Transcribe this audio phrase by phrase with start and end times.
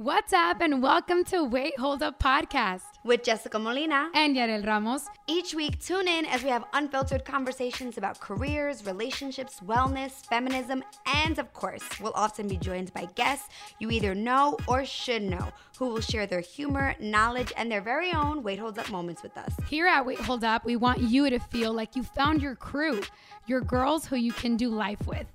[0.00, 5.08] What's up, and welcome to Wait Hold Up podcast with Jessica Molina and Yarel Ramos.
[5.26, 10.84] Each week, tune in as we have unfiltered conversations about careers, relationships, wellness, feminism,
[11.16, 13.48] and of course, we'll often be joined by guests
[13.80, 15.48] you either know or should know
[15.80, 19.36] who will share their humor, knowledge, and their very own Wait Hold Up moments with
[19.36, 19.52] us.
[19.68, 23.02] Here at Wait Hold Up, we want you to feel like you found your crew,
[23.48, 25.26] your girls who you can do life with.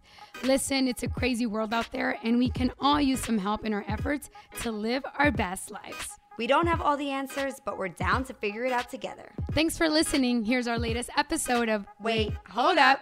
[0.44, 3.74] Listen, it's a crazy world out there, and we can all use some help in
[3.74, 4.30] our efforts
[4.62, 6.10] to live our best lives.
[6.38, 9.32] We don't have all the answers, but we're down to figure it out together.
[9.54, 10.44] Thanks for listening.
[10.44, 13.00] Here's our latest episode of Wait, Hold Up.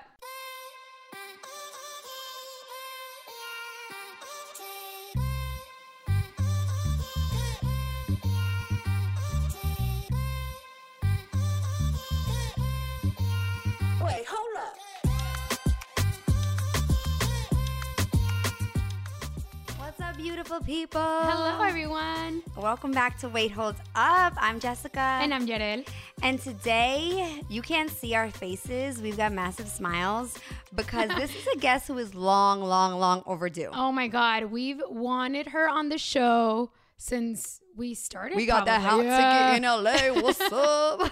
[20.21, 21.01] Beautiful people.
[21.01, 22.43] Hello, everyone.
[22.55, 24.33] Welcome back to Wait Hold Up.
[24.37, 24.99] I'm Jessica.
[24.99, 25.83] And I'm Yarel.
[26.21, 29.01] And today, you can't see our faces.
[29.01, 30.37] We've got massive smiles
[30.75, 33.71] because this is a guest who is long, long, long overdue.
[33.73, 34.45] Oh my God.
[34.45, 38.35] We've wanted her on the show since we started.
[38.35, 38.73] We got probably.
[38.73, 39.53] that hot yeah.
[39.53, 40.21] ticket in LA.
[40.21, 41.11] What's up?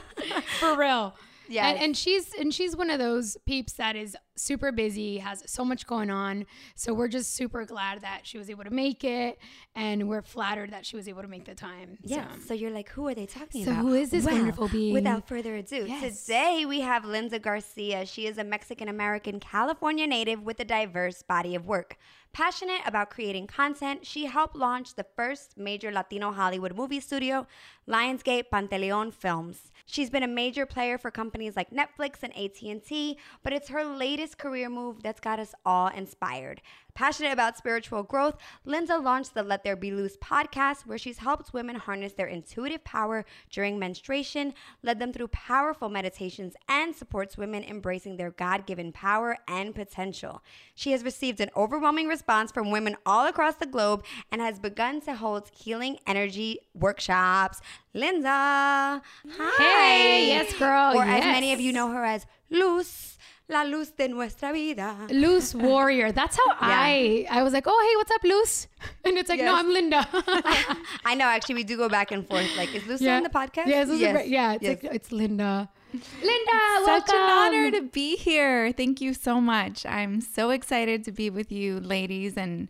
[0.60, 1.16] For real.
[1.50, 1.68] Yeah.
[1.68, 5.66] And, and, she's and she's one of those peeps that is super busy, has so
[5.66, 6.46] much going on.
[6.76, 9.38] So we're just super glad that she was able to make it
[9.76, 11.98] and we're flattered that she was able to make the time.
[12.04, 12.28] Yeah.
[12.36, 13.82] So, so you're like, who are they talking so about?
[13.82, 14.94] So who is this well, wonderful being?
[14.94, 16.22] Without further ado, yes.
[16.26, 18.06] today we have Linda Garcia.
[18.06, 21.98] She is a Mexican American California native with a diverse body of work.
[22.32, 27.48] Passionate about creating content, she helped launch the first major Latino Hollywood movie studio,
[27.88, 29.72] Lionsgate Pantelion Films.
[29.86, 34.38] She's been a major player for companies like Netflix and AT&T, but it's her latest
[34.38, 36.62] career move that's got us all inspired.
[36.94, 41.54] Passionate about spiritual growth, Linda launched the Let There Be Luz podcast, where she's helped
[41.54, 47.64] women harness their intuitive power during menstruation, led them through powerful meditations, and supports women
[47.64, 50.44] embracing their God given power and potential.
[50.76, 55.02] She has received an overwhelming response from women all across the globe and has begun
[55.02, 57.62] to hold healing energy workshops.
[57.94, 59.64] Linda, hi.
[59.64, 60.94] Hey, yes, girl.
[60.96, 61.20] Or yes.
[61.20, 63.18] as many of you know her as Luz
[63.50, 64.96] la luz de nuestra vida.
[65.10, 66.12] Luz warrior.
[66.12, 66.58] That's how yeah.
[66.62, 68.68] I I was like, oh hey, what's up, Luz?
[69.06, 69.48] And it's like, yes.
[69.48, 70.08] no, I'm Linda.
[71.06, 71.26] I know.
[71.26, 72.56] Actually, we do go back and forth.
[72.56, 73.18] Like, is Luz yeah.
[73.18, 73.68] on the podcast?
[73.68, 74.28] Yeah, yes.
[74.28, 74.54] yeah.
[74.54, 74.84] It's yes.
[74.84, 75.70] like it's Linda.
[75.92, 78.72] Linda, such an honor to be here.
[78.72, 79.86] Thank you so much.
[79.88, 82.70] I'm so excited to be with you, ladies, and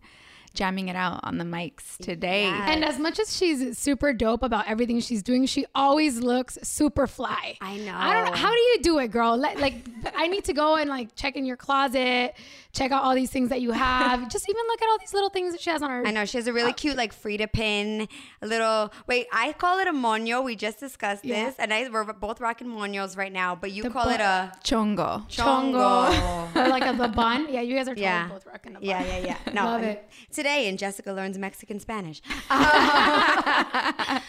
[0.54, 2.44] jamming it out on the mics today.
[2.44, 2.70] Yes.
[2.70, 7.08] And as much as she's super dope about everything she's doing, she always looks super
[7.08, 7.58] fly.
[7.62, 7.96] I know.
[7.96, 8.38] I don't know.
[8.38, 9.38] How do you do it, girl?
[9.38, 9.76] Like,
[10.16, 12.36] I need to go and like check in your closet,
[12.74, 14.30] check out all these things that you have.
[14.30, 16.06] Just even look at all these little things that she has on her.
[16.06, 16.26] I know.
[16.26, 16.74] She has a really oh.
[16.74, 18.08] cute like Frida pin,
[18.42, 20.44] a little, wait, I call it a moño.
[20.44, 21.46] We just discussed yeah.
[21.46, 21.56] this.
[21.60, 24.52] And I, we're both rocking moños right now, but you the call bu- it a
[24.64, 25.28] chongo.
[25.30, 26.10] Chongo.
[26.10, 26.56] chongo.
[26.56, 27.48] or like a, the bun.
[27.50, 28.28] Yeah, you guys are totally yeah.
[28.28, 28.88] both rocking the bun.
[28.88, 29.54] Yeah, yeah, yeah.
[29.54, 32.22] No, Love it today, and Jessica learns Mexican Spanish.
[32.28, 34.22] so, I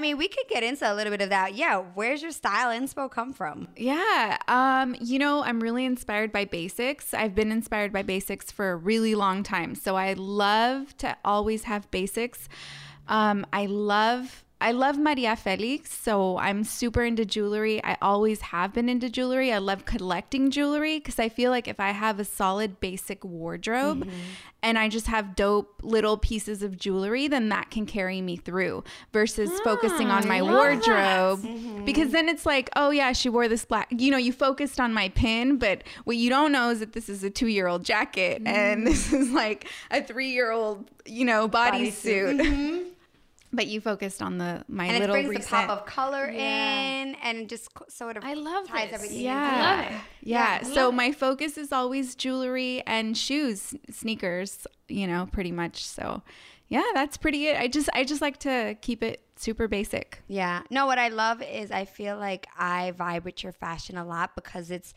[0.00, 1.54] mean, we could get into a little bit of that.
[1.54, 3.68] Yeah, where's your style inspo come from?
[3.76, 7.14] Yeah, um, you know, I'm really inspired by basics.
[7.14, 9.74] I've been inspired by basics for a really long time.
[9.74, 12.48] So I love to always have basics.
[13.08, 17.82] Um, I love I love Maria Felix, so I'm super into jewelry.
[17.82, 19.50] I always have been into jewelry.
[19.52, 24.04] I love collecting jewelry because I feel like if I have a solid basic wardrobe
[24.04, 24.10] mm-hmm.
[24.62, 28.84] and I just have dope little pieces of jewelry, then that can carry me through
[29.14, 31.40] versus ah, focusing on my wardrobe.
[31.40, 31.86] Mm-hmm.
[31.86, 34.92] Because then it's like, oh yeah, she wore this black, you know, you focused on
[34.92, 37.82] my pin, but what you don't know is that this is a two year old
[37.82, 38.54] jacket mm-hmm.
[38.54, 42.36] and this is like a three year old, you know, bodysuit.
[42.36, 42.88] Body mm-hmm
[43.52, 47.00] but you focused on the my and little it brings the pop of color yeah.
[47.00, 48.94] in and just sort of I love ties this.
[48.94, 49.86] everything yeah.
[49.86, 49.92] in.
[50.22, 50.60] Yeah.
[50.60, 50.62] yeah.
[50.62, 55.84] So my focus is always jewelry and shoes, sneakers, you know, pretty much.
[55.84, 56.22] So
[56.68, 57.60] yeah, that's pretty it.
[57.60, 60.22] I just I just like to keep it super basic.
[60.28, 60.62] Yeah.
[60.70, 64.36] No, what I love is I feel like I vibe with your fashion a lot
[64.36, 64.94] because it's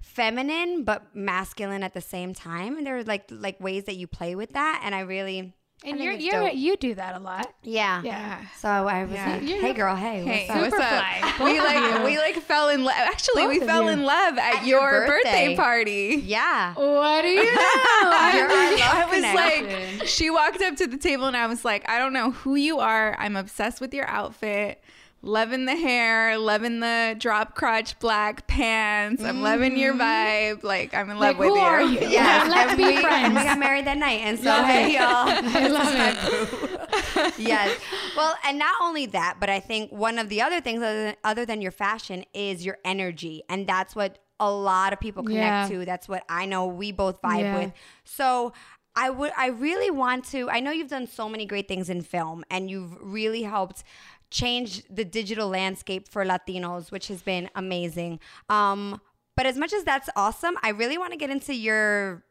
[0.00, 4.08] feminine but masculine at the same time and there are like like ways that you
[4.08, 7.52] play with that and I really and you're, you're you do that a lot.
[7.62, 8.02] Yeah.
[8.04, 8.44] Yeah.
[8.58, 9.30] So I was yeah.
[9.32, 10.80] like, hey girl, hey, hey what's up?
[10.80, 11.40] What's up?
[11.40, 12.94] we like we like fell in love.
[12.96, 15.48] Actually, Both we fell in love at, at your, your birthday.
[15.48, 15.56] birthday.
[15.56, 16.22] party.
[16.24, 16.74] Yeah.
[16.74, 17.50] What do you know?
[17.54, 22.12] I was like, she walked up to the table and I was like, I don't
[22.12, 23.16] know who you are.
[23.18, 24.82] I'm obsessed with your outfit
[25.22, 29.22] loving the hair, loving the drop crotch black pants.
[29.22, 30.58] I'm loving your mm-hmm.
[30.58, 30.64] vibe.
[30.64, 31.60] Like I'm in love like, with who you.
[31.60, 32.00] Are you?
[32.08, 33.36] Yeah, let's be we, friends.
[33.36, 37.34] we got married that night, and so hey, y'all, I love it.
[37.38, 37.78] yes.
[38.16, 41.16] Well, and not only that, but I think one of the other things other than,
[41.24, 43.42] other than your fashion is your energy.
[43.48, 45.78] And that's what a lot of people connect yeah.
[45.78, 45.84] to.
[45.84, 47.58] That's what I know we both vibe yeah.
[47.58, 47.72] with.
[48.04, 48.52] So
[48.94, 52.02] I would I really want to I know you've done so many great things in
[52.02, 53.84] film and you've really helped
[54.32, 58.18] change the digital landscape for Latinos, which has been amazing.
[58.48, 59.00] Um,
[59.36, 62.24] but as much as that's awesome, I really want to get into your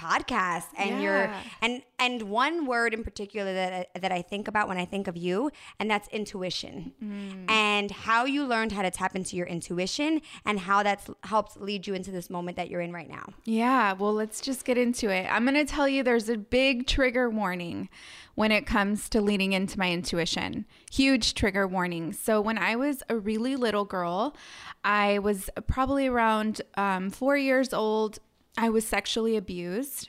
[0.00, 1.00] podcast and yeah.
[1.00, 5.06] your and and one word in particular that that I think about when I think
[5.06, 7.50] of you and that's intuition mm.
[7.50, 11.86] and how you learned how to tap into your intuition and how that's helped lead
[11.86, 13.34] you into this moment that you're in right now.
[13.44, 15.26] Yeah, well, let's just get into it.
[15.30, 17.90] I'm going to tell you there's a big trigger warning
[18.34, 20.64] when it comes to leading into my intuition.
[20.90, 22.12] Huge trigger warning.
[22.14, 24.34] So when I was a really little girl,
[24.82, 28.18] I was probably around um, 4 years old
[28.56, 30.08] I was sexually abused.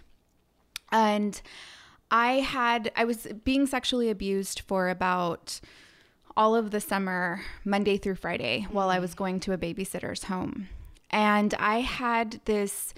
[0.92, 1.42] And
[2.10, 5.62] I had, I was being sexually abused for about
[6.36, 9.18] all of the summer, Monday through Friday, while I was mm.
[9.18, 10.70] going to a babysitter's home.
[11.10, 12.94] And I had this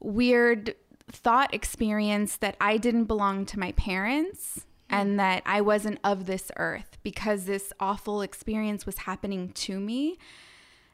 [0.00, 0.74] weird
[1.10, 5.16] thought experience that I didn't belong to my parents and mm.
[5.18, 10.18] that I wasn't of this earth because this awful experience was happening to me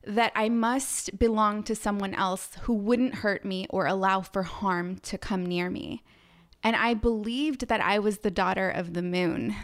[0.07, 4.99] that I must belong to someone else who wouldn't hurt me or allow for harm
[4.99, 6.03] to come near me.
[6.63, 9.55] And I believed that I was the daughter of the moon.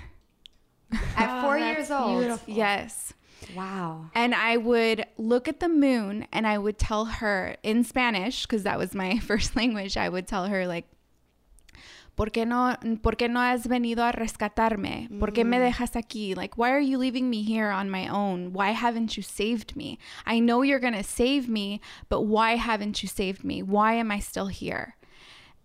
[1.16, 2.20] At four oh, years old.
[2.20, 2.54] Beautiful.
[2.54, 3.14] Yes.
[3.54, 4.10] Wow.
[4.14, 8.64] And I would look at the moon and I would tell her in Spanish, because
[8.64, 10.86] that was my first language, I would tell her, like,
[12.18, 15.08] ¿por qué no, por qué no has venido a rescatarme?
[15.20, 15.62] ¿Por qué me mm.
[15.62, 16.34] dejas aquí?
[16.34, 18.52] Like, why are you leaving me here on my own?
[18.52, 20.00] Why haven't you saved me?
[20.26, 23.62] I know you're going to save me, but why haven't you saved me?
[23.62, 24.96] Why am I still here?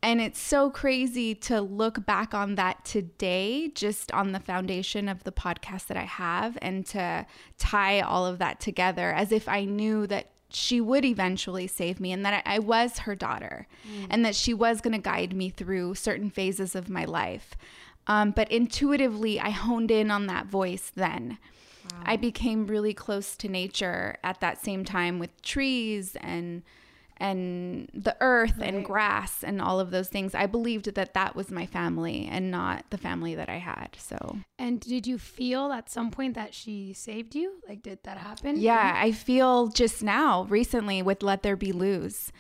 [0.04, 5.24] And it's so crazy to look back on that today, just on the foundation of
[5.24, 7.26] the podcast that I have, and to
[7.58, 12.12] tie all of that together as if I knew that she would eventually save me
[12.12, 14.08] and that I, I was her daughter mm.
[14.10, 17.56] and that she was going to guide me through certain phases of my life.
[18.08, 21.38] Um, but intuitively, I honed in on that voice then.
[21.92, 22.04] Wow.
[22.06, 26.64] I became really close to nature at that same time with trees and
[27.18, 28.74] and the earth right.
[28.74, 30.36] and grass and all of those things.
[30.36, 33.96] I believed that that was my family and not the family that I had.
[33.98, 37.62] So, and did you feel at some point that she saved you?
[37.68, 38.60] Like, did that happen?
[38.60, 42.32] Yeah, I feel just now, recently, with Let There Be Luz.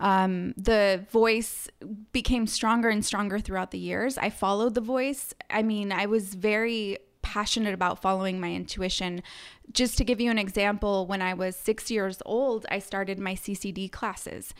[0.00, 1.68] Um, the voice
[2.12, 4.18] became stronger and stronger throughout the years.
[4.18, 5.32] I followed the voice.
[5.50, 6.98] I mean, I was very
[7.34, 9.20] passionate about following my intuition.
[9.72, 13.34] Just to give you an example, when I was six years old, I started my
[13.34, 14.54] CCD classes.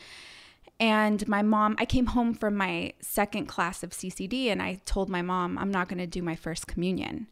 [0.80, 5.08] And my mom, I came home from my second class of CCD and I told
[5.08, 7.28] my mom, I'm not going to do my first communion.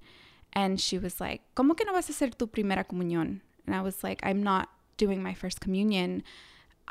[0.53, 3.41] And she was like, ¿Cómo que no vas a hacer tu primera comunión?
[3.67, 6.23] And I was like, I'm not doing my first communion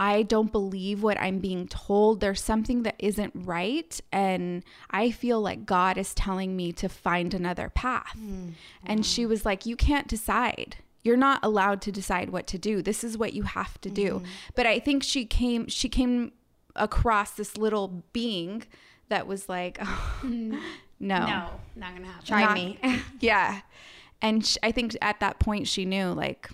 [0.02, 2.22] I don't believe what I'm being told.
[2.22, 4.02] There's something that isn't right.
[4.12, 8.18] And I feel like God is telling me to find another path.
[8.20, 8.54] Mm.
[8.84, 10.78] And she was like, You can't decide.
[11.04, 12.82] You're not allowed to decide what to do.
[12.82, 14.16] This is what you have to do.
[14.16, 14.26] Mm-hmm.
[14.56, 16.32] But I think she came she came
[16.76, 18.64] across this little being
[19.10, 20.60] that was like, oh, no.
[21.00, 22.26] No, not gonna happen.
[22.26, 22.80] Try not, me.
[23.20, 23.62] yeah.
[24.20, 26.50] And she, I think at that point she knew like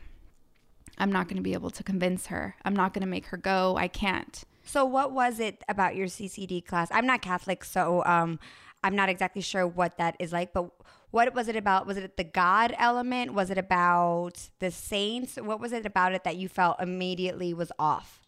[0.98, 2.56] I'm not going to be able to convince her.
[2.66, 3.75] I'm not going to make her go.
[3.77, 4.44] I can't.
[4.63, 6.89] So, what was it about your CCD class?
[6.92, 8.39] I'm not Catholic, so um,
[8.84, 10.70] I'm not exactly sure what that is like, but
[11.12, 11.88] what was it about?
[11.88, 13.34] Was it the God element?
[13.34, 15.38] Was it about the saints?
[15.38, 18.26] What was it about it that you felt immediately was off?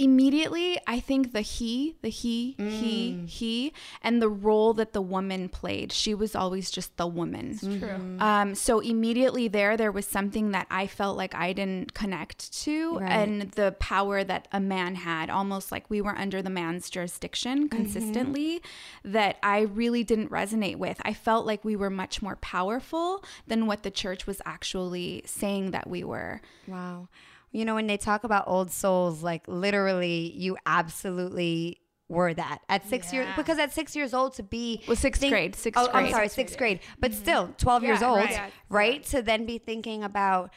[0.00, 2.70] Immediately i think the he the he mm.
[2.70, 7.58] he he and the role that the woman played she was always just the woman
[7.58, 12.50] true um, so immediately there there was something that i felt like i didn't connect
[12.52, 13.10] to right.
[13.10, 17.68] and the power that a man had almost like we were under the man's jurisdiction
[17.68, 17.76] mm-hmm.
[17.76, 19.12] consistently mm-hmm.
[19.12, 23.66] that i really didn't resonate with i felt like we were much more powerful than
[23.66, 27.06] what the church was actually saying that we were wow
[27.52, 31.80] you know, when they talk about old souls, like literally, you absolutely
[32.10, 33.20] were that at six yeah.
[33.20, 36.06] years because at six years old to be well sixth think, grade sixth oh, grade
[36.06, 37.20] I'm sorry sixth grade but mm-hmm.
[37.20, 39.02] still 12 yeah, years old right, right?
[39.04, 40.50] to then be thinking about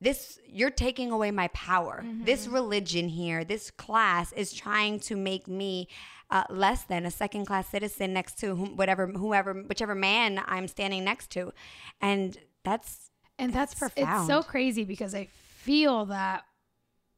[0.00, 2.24] this you're taking away my power mm-hmm.
[2.24, 5.88] this religion here this class is trying to make me
[6.30, 10.68] uh, less than a second class citizen next to whom, whatever whoever whichever man I'm
[10.68, 11.52] standing next to
[12.00, 15.26] and that's and that's, that's profound it's so crazy because I
[15.62, 16.44] feel that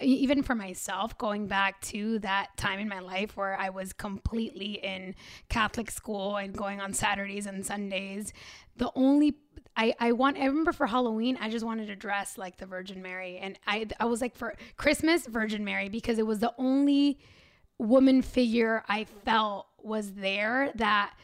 [0.00, 4.72] even for myself, going back to that time in my life where I was completely
[4.82, 5.14] in
[5.48, 8.32] Catholic school and going on Saturdays and Sundays,
[8.76, 9.36] the only
[9.76, 13.00] I, I want I remember for Halloween I just wanted to dress like the Virgin
[13.00, 13.38] Mary.
[13.38, 17.18] And I I was like for Christmas Virgin Mary because it was the only
[17.78, 21.14] woman figure I felt was there that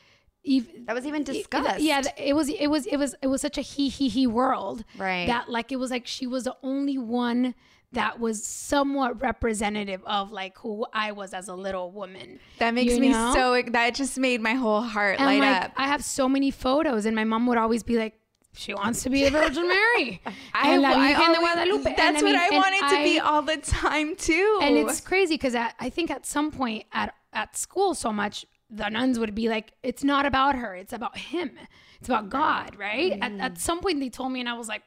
[0.49, 1.81] even that was even discussed.
[1.81, 4.85] Yeah, it was it was it was it was such a he he he world.
[4.97, 5.27] Right.
[5.27, 7.55] That like it was like she was the only one
[7.93, 12.39] that was somewhat representative of like who I was as a little woman.
[12.59, 13.33] That makes me know?
[13.35, 15.73] so that just made my whole heart and light like, up.
[15.77, 18.15] I have so many photos and my mom would always be like
[18.55, 20.21] she wants to be a Virgin Mary.
[20.55, 21.95] I, and I, I always, Guadalupe.
[21.97, 24.61] That's and, I mean, what I wanted I, to be all the time too.
[24.63, 28.89] And it's crazy because I think at some point at at school so much the
[28.89, 31.53] nuns would be like, it's not about her, it's about him,
[31.99, 33.13] it's about God, right?
[33.13, 33.23] Mm.
[33.23, 33.59] At, at mm.
[33.59, 34.83] some point, they told me, and I was like,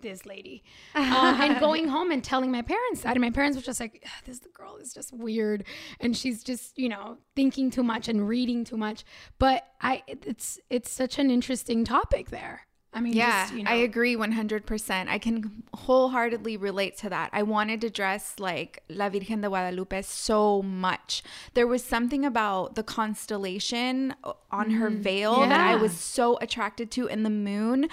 [0.00, 0.62] this lady.
[0.94, 3.12] Uh, and going home and telling my parents that.
[3.12, 5.64] And my parents were just like, this girl is just weird.
[6.00, 9.04] And she's just, you know, thinking too much and reading too much.
[9.38, 12.66] But I, it's, it's such an interesting topic there.
[12.92, 13.70] I mean, yeah, just, you know.
[13.70, 15.08] I agree 100%.
[15.08, 17.30] I can wholeheartedly relate to that.
[17.32, 21.22] I wanted to dress like La Virgen de Guadalupe so much.
[21.54, 24.14] There was something about the constellation
[24.50, 25.02] on her mm-hmm.
[25.02, 25.48] veil yeah.
[25.48, 27.88] that I was so attracted to in the moon.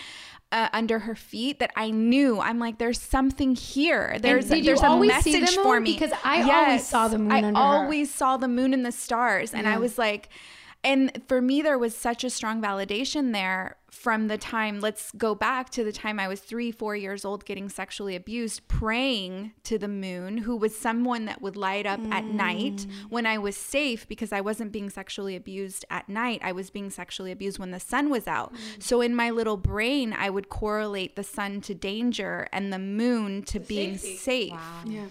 [0.50, 4.98] Uh, under her feet that I knew I'm like there's something here there's there's a
[4.98, 8.18] message for me because I yes, always saw the moon I always her.
[8.18, 9.76] saw the moon and the stars and yeah.
[9.76, 10.30] I was like
[10.88, 15.36] and for me there was such a strong validation there from the time let's go
[15.36, 19.78] back to the time i was three four years old getting sexually abused praying to
[19.78, 22.12] the moon who was someone that would light up mm.
[22.12, 26.52] at night when i was safe because i wasn't being sexually abused at night i
[26.52, 28.82] was being sexually abused when the sun was out mm.
[28.82, 33.44] so in my little brain i would correlate the sun to danger and the moon
[33.44, 34.18] to being Safety.
[34.18, 34.84] safe wow.
[34.86, 35.06] yeah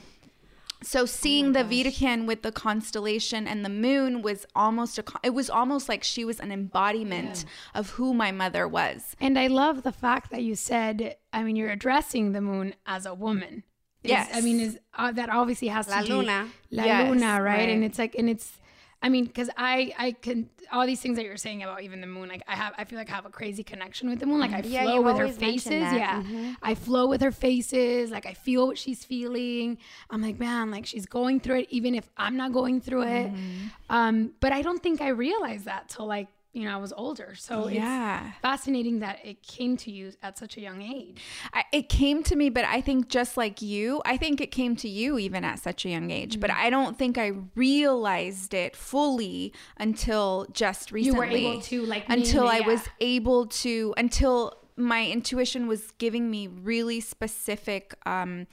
[0.83, 5.05] so oh seeing oh the Virgen with the constellation and the moon was almost a
[5.23, 7.81] it was almost like she was an embodiment yeah.
[7.81, 9.17] of who my mother was.
[9.21, 13.07] And I love the fact that you said I mean you're addressing the moon as
[13.07, 13.63] a woman.
[14.03, 14.31] Yes.
[14.33, 16.49] I mean is uh, that obviously has La to Luna.
[16.71, 17.43] do La yes, Luna, right?
[17.43, 17.69] right?
[17.69, 18.59] And it's like and it's
[19.03, 22.07] I mean, because I I can all these things that you're saying about even the
[22.07, 24.41] moon, like I have I feel like I have a crazy connection with the moon.
[24.41, 25.71] Like I yeah, flow with her faces.
[25.71, 26.53] Yeah, mm-hmm.
[26.63, 28.11] I flow with her faces.
[28.11, 29.79] Like I feel what she's feeling.
[30.11, 33.33] I'm like, man, like she's going through it, even if I'm not going through it.
[33.33, 33.67] Mm-hmm.
[33.91, 37.35] Um, but I don't think I realized that till like you know, I was older.
[37.37, 38.29] So yeah.
[38.29, 41.23] it's fascinating that it came to you at such a young age.
[41.53, 44.75] I, it came to me, but I think just like you, I think it came
[44.77, 46.33] to you even at such a young age.
[46.33, 46.41] Mm-hmm.
[46.41, 51.41] But I don't think I realized it fully until just recently.
[51.41, 52.69] You were able to like until I yeah.
[52.69, 58.47] was able to until my intuition was giving me really specific um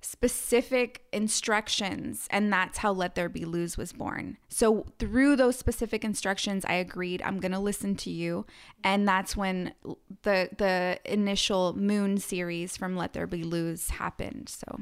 [0.00, 4.38] specific instructions and that's how Let There Be Luz was born.
[4.48, 8.46] So through those specific instructions i agreed i'm going to listen to you.
[8.84, 9.74] And that's when
[10.22, 14.80] the the initial moon series from Let There Be Luz happened so.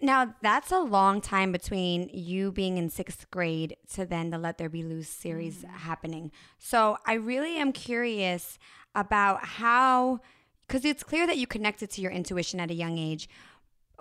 [0.00, 4.58] Now that's a long time between you being in sixth grade to then the Let
[4.58, 5.76] There Be Luz series mm-hmm.
[5.76, 6.30] happening.
[6.58, 8.58] So i really am curious
[8.94, 10.20] about how
[10.66, 13.28] because it's clear that you connected to your intuition at a young age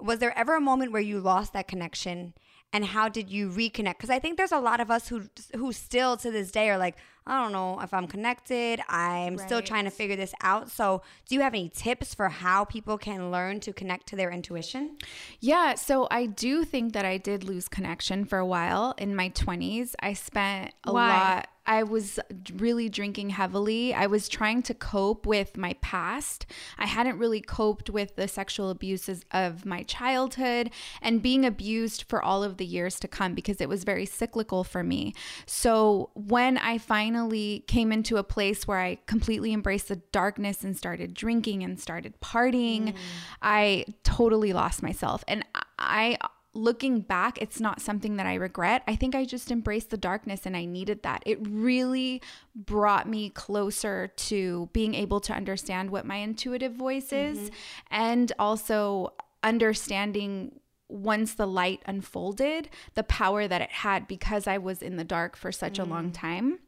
[0.02, 2.34] was there ever a moment where you lost that connection?
[2.74, 3.98] And how did you reconnect?
[3.98, 5.24] Because i think there's a lot of us who
[5.56, 8.82] who still to this day are like i don't know if i'm connected.
[8.90, 9.48] I'm right.
[9.48, 10.70] still trying to figure this out.
[10.70, 14.32] So do you have any tips for how people can learn to connect to their
[14.32, 14.98] intuition?
[15.40, 19.30] Yeah so i do think that i did lose connection for a while in my
[19.30, 21.10] 20s i spent a Why?
[21.10, 22.18] lot I was
[22.56, 23.94] really drinking heavily.
[23.94, 26.46] I was trying to cope with my past.
[26.78, 30.72] I hadn't really coped with the sexual abuses of my childhood
[31.02, 34.64] and being abused for all of the years to come because it was very cyclical
[34.64, 35.14] for me.
[35.46, 40.76] So when I finally came into a place where I completely embraced the darkness and
[40.76, 42.96] started drinking and started partying, mm.
[43.42, 45.24] I totally lost myself.
[45.28, 45.46] And
[45.78, 46.18] I
[46.58, 48.84] looking back, it's not something that I regret.
[48.88, 51.24] I think I just embraced the darkness and I needed that.
[51.26, 52.22] It really
[52.56, 57.56] brought me closer to being able to understand what my intuitive voice is mm-hmm.
[57.92, 60.60] and also understanding
[60.90, 65.36] once the light unfolded, the power that it had because I was in the dark
[65.36, 65.86] for such mm.
[65.86, 66.14] a long mm.
[66.14, 66.60] time.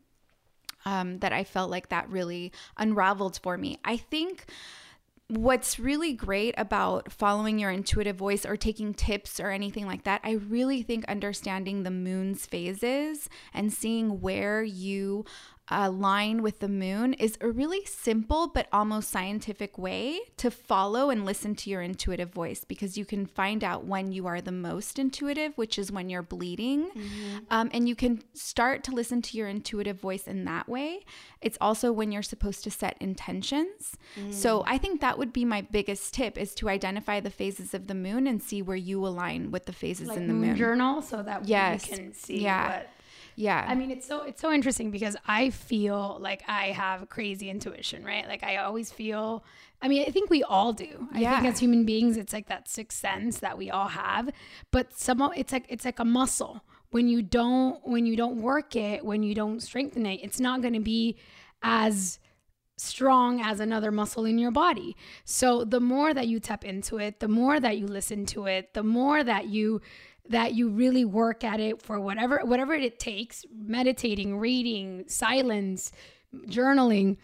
[0.85, 3.79] Um, that I felt like that really unraveled for me.
[3.83, 4.45] I think
[5.29, 10.21] what's really great about following your intuitive voice or taking tips or anything like that,
[10.23, 15.25] I really think understanding the moon's phases and seeing where you
[15.71, 21.25] align with the moon is a really simple but almost scientific way to follow and
[21.25, 24.97] listen to your intuitive voice because you can find out when you are the most
[24.97, 26.89] intuitive, which is when you're bleeding.
[26.89, 27.37] Mm-hmm.
[27.51, 31.05] Um, and you can start to listen to your intuitive voice in that way.
[31.41, 33.95] It's also when you're supposed to set intentions.
[34.19, 34.33] Mm.
[34.33, 37.87] So I think that would be my biggest tip is to identify the phases of
[37.87, 40.55] the moon and see where you align with the phases like in the moon.
[40.55, 41.89] journal so that yes.
[41.89, 42.69] we can see yeah.
[42.69, 42.89] what
[43.39, 43.65] yeah.
[43.65, 48.03] I mean, it's so it's so interesting because I feel like I have crazy intuition,
[48.03, 48.27] right?
[48.27, 49.45] Like I always feel
[49.81, 51.07] I mean, I think we all do.
[51.13, 51.39] I yeah.
[51.39, 54.29] think as human beings, it's like that sixth sense that we all have.
[54.71, 56.65] But somehow it's like it's like a muscle.
[56.91, 60.61] When you don't when you don't work it, when you don't strengthen it, it's not
[60.61, 61.17] gonna be
[61.63, 62.19] as
[62.75, 64.97] strong as another muscle in your body.
[65.23, 68.73] So the more that you tap into it, the more that you listen to it,
[68.73, 69.79] the more that you
[70.29, 75.91] that you really work at it for whatever whatever it takes meditating reading silence
[76.47, 77.17] journaling.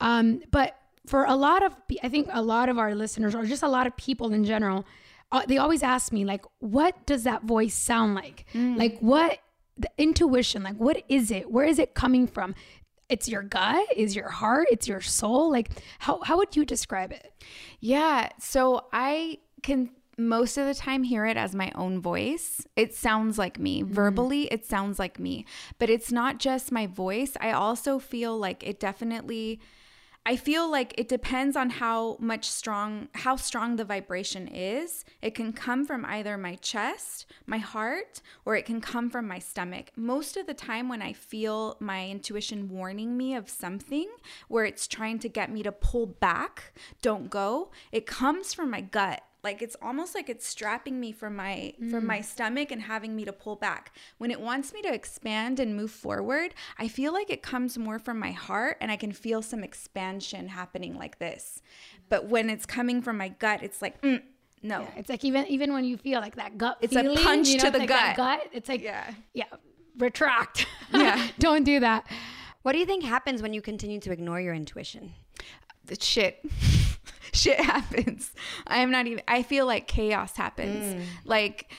[0.00, 1.72] Um, but for a lot of
[2.02, 4.84] i think a lot of our listeners or just a lot of people in general
[5.32, 8.46] uh, they always ask me like what does that voice sound like?
[8.54, 8.76] Mm.
[8.76, 9.38] like what
[9.76, 11.50] the intuition like what is it?
[11.50, 12.54] Where is it coming from?
[13.08, 13.86] It's your gut?
[13.94, 14.66] Is your heart?
[14.70, 15.50] It's your soul?
[15.50, 15.70] Like
[16.00, 17.32] how, how would you describe it?
[17.80, 22.66] Yeah so i can most of the time hear it as my own voice.
[22.74, 23.82] It sounds like me.
[23.82, 23.92] Mm-hmm.
[23.92, 25.44] Verbally, it sounds like me.
[25.78, 27.36] But it's not just my voice.
[27.40, 29.60] I also feel like it definitely
[30.28, 35.04] I feel like it depends on how much strong how strong the vibration is.
[35.22, 39.38] It can come from either my chest, my heart, or it can come from my
[39.38, 39.92] stomach.
[39.94, 44.08] Most of the time when I feel my intuition warning me of something
[44.48, 48.80] where it's trying to get me to pull back, don't go, it comes from my
[48.80, 51.88] gut like it's almost like it's strapping me from my mm.
[51.88, 53.94] from my stomach and having me to pull back.
[54.18, 57.98] When it wants me to expand and move forward i feel like it comes more
[58.00, 61.62] from my heart and i can feel some expansion happening like this.
[62.08, 64.20] But when it's coming from my gut it's like mm,
[64.62, 64.80] no.
[64.80, 67.48] Yeah, it's like even even when you feel like that gut it's feeling, a punch
[67.48, 68.16] you know, to the like gut.
[68.16, 69.14] gut it's like yeah.
[69.32, 69.44] yeah
[69.98, 70.66] retract.
[70.92, 71.28] Yeah.
[71.38, 72.06] Don't do that.
[72.62, 75.14] What do you think happens when you continue to ignore your intuition?
[75.84, 76.44] The shit
[77.32, 78.32] shit happens.
[78.66, 80.94] I am not even I feel like chaos happens.
[80.94, 81.02] Mm.
[81.24, 81.70] Like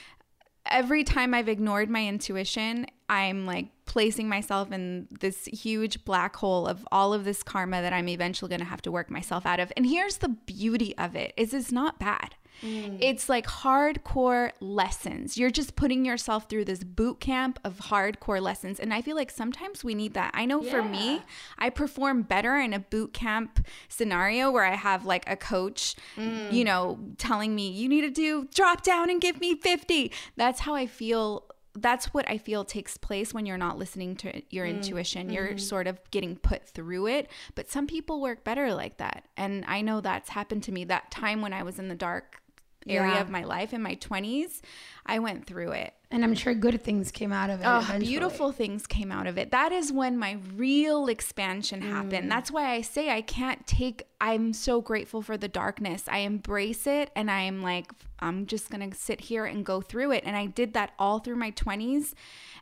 [0.66, 6.66] every time I've ignored my intuition, I'm like placing myself in this huge black hole
[6.66, 9.60] of all of this karma that I'm eventually going to have to work myself out
[9.60, 9.72] of.
[9.76, 12.34] And here's the beauty of it is it's not bad.
[12.62, 12.98] Mm.
[13.00, 15.36] It's like hardcore lessons.
[15.38, 18.80] You're just putting yourself through this boot camp of hardcore lessons.
[18.80, 20.30] And I feel like sometimes we need that.
[20.34, 20.70] I know yeah.
[20.70, 21.22] for me,
[21.58, 26.52] I perform better in a boot camp scenario where I have like a coach, mm.
[26.52, 30.12] you know, telling me, you need to do drop down and give me 50.
[30.36, 31.44] That's how I feel
[31.82, 34.70] that's what I feel takes place when you're not listening to your mm.
[34.70, 35.26] intuition.
[35.26, 35.34] Mm-hmm.
[35.34, 37.30] You're sort of getting put through it.
[37.54, 39.26] But some people work better like that.
[39.36, 42.42] And I know that's happened to me that time when I was in the dark
[42.86, 43.20] area yeah.
[43.20, 44.60] of my life in my 20s,
[45.06, 45.94] I went through it.
[46.10, 47.66] And I'm sure good things came out of it.
[47.66, 49.50] Oh, beautiful things came out of it.
[49.50, 52.26] That is when my real expansion happened.
[52.26, 52.28] Mm.
[52.30, 56.04] That's why I say I can't take, I'm so grateful for the darkness.
[56.08, 60.12] I embrace it and I'm like, I'm just going to sit here and go through
[60.12, 60.24] it.
[60.24, 62.14] And I did that all through my 20s.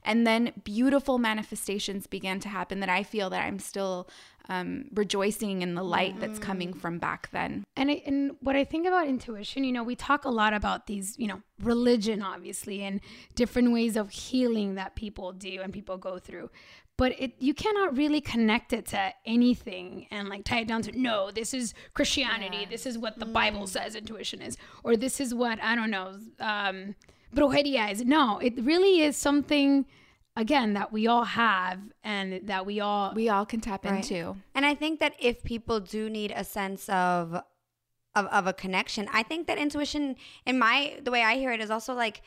[0.02, 4.08] And then beautiful manifestations began to happen that I feel that I'm still
[4.48, 6.20] um, rejoicing in the light mm-hmm.
[6.20, 7.64] that's coming from back then.
[7.76, 10.86] And I, and what I think about intuition, you know, we talk a lot about
[10.86, 13.00] these, you know, religion obviously and
[13.34, 16.50] different ways of healing that people do and people go through.
[16.98, 20.98] But it you cannot really connect it to anything and like tie it down to
[20.98, 22.68] no, this is Christianity, yeah.
[22.70, 23.34] this is what the mm.
[23.34, 26.94] Bible says intuition is, or this is what I don't know, um,
[27.34, 28.02] brujeria is.
[28.02, 29.84] No, it really is something
[30.36, 33.96] again that we all have and that we all we all can tap right.
[33.96, 34.36] into.
[34.54, 37.34] And I think that if people do need a sense of
[38.14, 41.60] of, of a connection, I think that intuition in my the way I hear it
[41.60, 42.22] is also like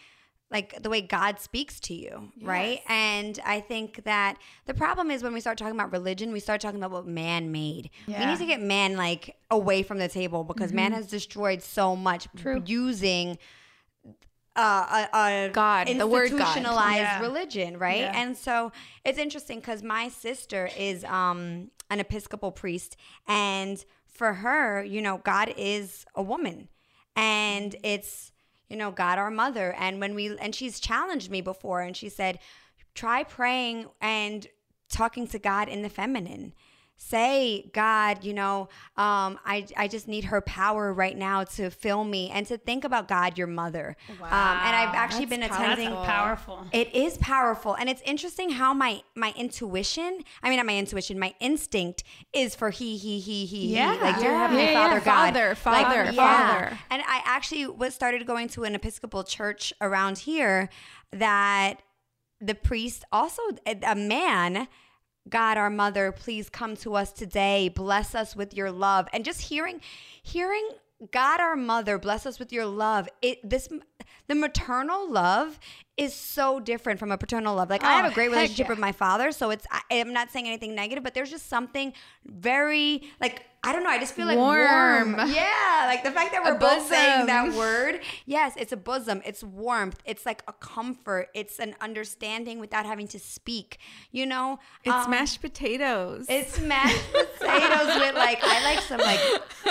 [0.52, 2.48] like the way God speaks to you, yes.
[2.48, 2.82] right?
[2.88, 6.60] And I think that the problem is when we start talking about religion, we start
[6.60, 7.92] talking about what man made.
[8.08, 8.20] Yeah.
[8.20, 10.78] We need to get man like away from the table because mm-hmm.
[10.78, 12.64] man has destroyed so much True.
[12.66, 13.38] using
[14.56, 17.22] uh, a, a God, the word institutionalized yeah.
[17.22, 18.02] religion, right?
[18.02, 18.22] Yeah.
[18.22, 18.72] And so
[19.06, 25.22] it's interesting because my sister is um, an Episcopal priest, and for her, you know,
[25.24, 26.68] God is a woman,
[27.16, 28.32] and it's
[28.70, 29.74] you know God our mother.
[29.78, 32.40] And when we and she's challenged me before, and she said,
[32.94, 34.48] try praying and
[34.90, 36.54] talking to God in the feminine.
[37.02, 42.04] Say, God, you know, um, I, I just need her power right now to fill
[42.04, 43.96] me and to think about God, your mother.
[44.20, 44.26] Wow.
[44.26, 45.90] Um, and I've actually been attending.
[45.90, 46.68] That's powerful.
[46.74, 47.76] It is powerful.
[47.76, 52.54] And it's interesting how my, my intuition, I mean, not my intuition, my instinct is
[52.54, 53.96] for he, he, he, he, yeah.
[53.96, 54.02] he.
[54.02, 54.24] Like yeah.
[54.24, 55.06] your Heavenly yeah, Father, yeah.
[55.06, 55.34] God.
[55.34, 56.78] Father, Father, like, Father.
[56.92, 60.70] And I actually was started going to an Episcopal church around here
[61.14, 61.82] that
[62.42, 64.68] the priest also, a man,
[65.30, 67.70] God our mother, please come to us today.
[67.70, 69.08] Bless us with your love.
[69.14, 69.82] And just hearing
[70.22, 70.70] hearing
[71.12, 73.08] God our mother, bless us with your love.
[73.22, 73.70] It this
[74.28, 75.60] the maternal love
[75.98, 77.70] is so different from a paternal love.
[77.70, 78.72] Like oh, I have a oh, great relationship yeah.
[78.72, 81.94] with my father, so it's I, am not saying anything negative, but there's just something
[82.26, 83.90] very like I don't know.
[83.90, 85.16] I just feel like warm.
[85.16, 85.32] warm.
[85.32, 88.00] Yeah, like the fact that we're both saying that word.
[88.26, 89.22] Yes, it's a bosom.
[89.26, 90.02] It's warmth.
[90.06, 91.28] It's like a comfort.
[91.34, 93.80] It's an understanding without having to speak.
[94.12, 96.26] You know, it's um, mashed potatoes.
[96.30, 99.20] It's mashed potatoes with like I like some like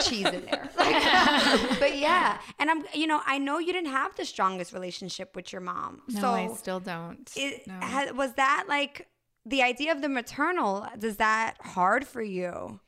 [0.02, 0.68] cheese in there.
[0.76, 5.34] Like, but yeah, and I'm you know I know you didn't have the strongest relationship
[5.34, 6.02] with your mom.
[6.08, 7.30] No, so I still don't.
[7.36, 8.12] It, no.
[8.14, 9.08] was that like
[9.46, 10.86] the idea of the maternal?
[11.00, 12.80] Is that hard for you?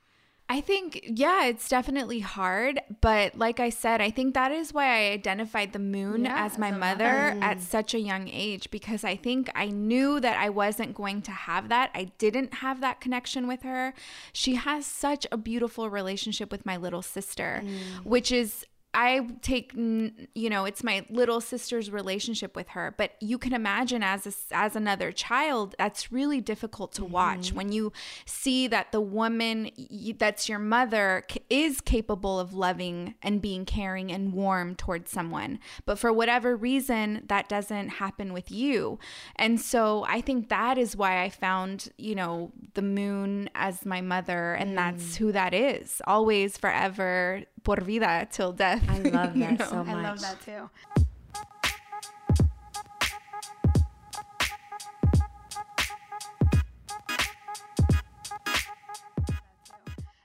[0.51, 2.81] I think, yeah, it's definitely hard.
[3.01, 6.59] But like I said, I think that is why I identified the moon yeah, as
[6.59, 7.45] my mother mother.
[7.45, 11.31] at such a young age because I think I knew that I wasn't going to
[11.31, 11.93] have that.
[11.95, 13.95] I didn't have that connection with her.
[14.33, 18.05] She has such a beautiful relationship with my little sister, mm.
[18.05, 22.93] which is I take, you know, it's my little sister's relationship with her.
[22.97, 27.57] But you can imagine as a, as another child, that's really difficult to watch mm-hmm.
[27.57, 27.93] when you
[28.27, 29.71] see that the woman
[30.19, 35.61] that's your mother is capable of loving and being caring and warm towards someone.
[35.85, 38.99] But for whatever reason, that doesn't happen with you.
[39.37, 44.01] And so I think that is why I found, you know, the moon as my
[44.01, 44.77] mother, and mm.
[44.77, 46.03] that's who that is.
[46.07, 48.80] Always, forever, por vida till death.
[48.89, 49.65] I love that you know?
[49.67, 49.97] so much.
[49.97, 50.71] I love that too.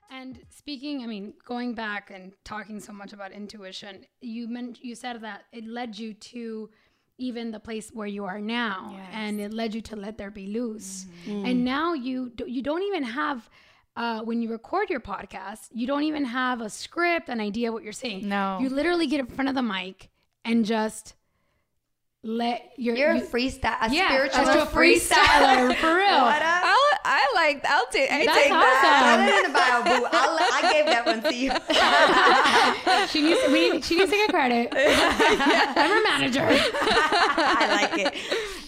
[0.10, 4.96] And speaking, I mean, going back and talking so much about intuition, you meant you
[4.96, 6.70] said that it led you to
[7.18, 9.10] even the place where you are now, yes.
[9.14, 11.06] and it led you to Let There Be Luz.
[11.28, 11.46] Mm-hmm.
[11.46, 13.50] And now you do, you don't even have
[13.96, 17.74] uh, when you record your podcast, you don't even have a script, an idea of
[17.74, 18.28] what you're saying.
[18.28, 18.60] No.
[18.60, 20.10] You literally get in front of the mic
[20.44, 21.16] and just
[22.24, 26.06] let your you're you, a freestyle a yeah, spiritual a freestyler for real.
[26.22, 26.64] What up?
[26.64, 28.82] I'll, I like I'll take I That's take awesome.
[28.82, 29.18] that.
[29.20, 30.08] Put it in the bio, boo.
[30.12, 31.52] I'll, I gave that one to you.
[33.10, 34.70] she needs we, she needs to get credit.
[34.76, 36.48] I'm her manager.
[36.50, 38.16] I like it.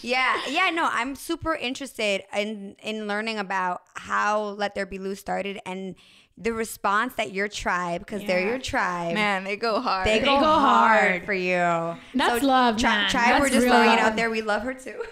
[0.04, 0.70] Yeah, yeah.
[0.70, 5.96] No, I'm super interested in in learning about how Let There Be Luz started and
[6.38, 8.28] the response that your tribe, because yeah.
[8.28, 10.06] they're your tribe, man, they go hard.
[10.06, 11.00] They, they go, go hard.
[11.00, 11.98] hard for you.
[12.14, 13.10] That's so love, tri- man.
[13.10, 13.98] Tribe, That's we're just throwing love.
[13.98, 14.30] it out there.
[14.30, 15.04] We love her too.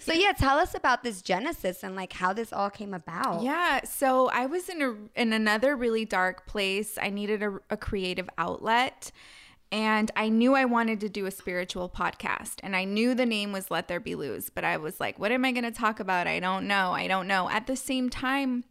[0.00, 3.42] So yeah, tell us about this genesis and like how this all came about.
[3.42, 6.98] Yeah, so I was in a in another really dark place.
[7.00, 9.10] I needed a, a creative outlet.
[9.72, 12.60] And I knew I wanted to do a spiritual podcast.
[12.62, 15.32] And I knew the name was Let There Be Luz, but I was like, what
[15.32, 16.28] am I going to talk about?
[16.28, 16.92] I don't know.
[16.92, 17.50] I don't know.
[17.50, 18.62] At the same time,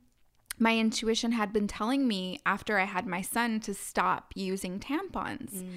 [0.60, 5.56] my intuition had been telling me after I had my son to stop using tampons.
[5.56, 5.72] Mm.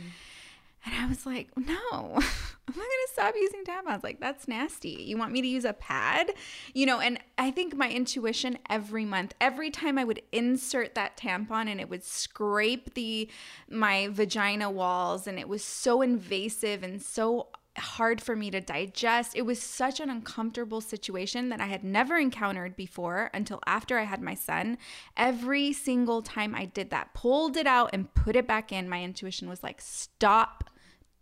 [0.86, 4.04] And I was like, no, I'm not going to stop using tampons.
[4.04, 5.04] Like, that's nasty.
[5.06, 6.30] You want me to use a pad?
[6.74, 11.16] You know, and I think my intuition every month, every time I would insert that
[11.16, 13.28] tampon and it would scrape the
[13.68, 19.36] my vagina walls and it was so invasive and so hard for me to digest.
[19.36, 24.04] It was such an uncomfortable situation that I had never encountered before until after I
[24.04, 24.78] had my son.
[25.16, 29.02] Every single time I did that, pulled it out and put it back in, my
[29.02, 30.70] intuition was like, stop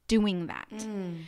[0.08, 0.68] doing that.
[0.72, 1.22] Mm.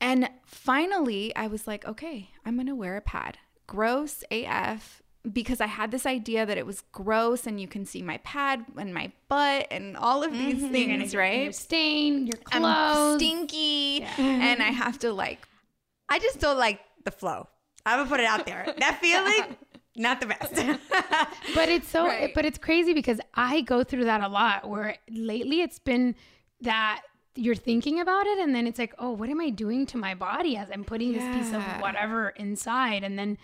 [0.00, 3.38] And finally, I was like, okay, I'm going to wear a pad.
[3.66, 8.00] Gross AF because I had this idea that it was gross and you can see
[8.02, 10.72] my pad and my butt and all of these mm-hmm.
[10.72, 11.44] things, right?
[11.44, 12.64] Your stain, your clothes.
[12.64, 13.98] I'm stinky.
[14.00, 14.14] Yeah.
[14.18, 15.46] And I have to like.
[16.08, 17.48] I just don't like the flow.
[17.84, 18.74] I'm going to put it out there.
[18.78, 19.56] That feeling.
[19.96, 20.54] Not the best.
[21.54, 22.32] but it's so, right.
[22.34, 26.14] but it's crazy because I go through that a lot where lately it's been
[26.62, 27.02] that
[27.40, 30.14] you're thinking about it and then it's like, oh, what am I doing to my
[30.14, 31.20] body as I'm putting yeah.
[31.20, 33.02] this piece of whatever inside?
[33.02, 33.38] And then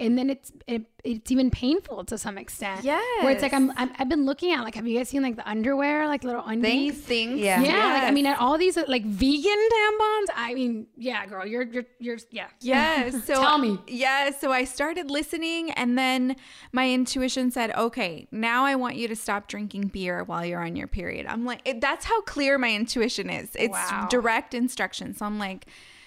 [0.00, 2.82] and then it's it, it's even painful to some extent.
[2.82, 5.22] Yeah, where it's like I'm, i have been looking at like have you guys seen
[5.22, 7.38] like the underwear like little undies things?
[7.38, 7.66] Yeah, yeah.
[7.66, 8.02] Yes.
[8.02, 10.26] Like, I mean at all these like vegan tampons.
[10.34, 12.48] I mean yeah, girl, you're you're you're yeah.
[12.60, 13.10] Yeah.
[13.20, 13.78] So tell me.
[13.86, 14.30] Yeah.
[14.30, 16.36] So I started listening, and then
[16.72, 20.74] my intuition said, okay, now I want you to stop drinking beer while you're on
[20.74, 21.26] your period.
[21.26, 23.50] I'm like, it, that's how clear my intuition is.
[23.54, 24.08] It's wow.
[24.10, 25.14] direct instruction.
[25.14, 25.98] So I'm like now you want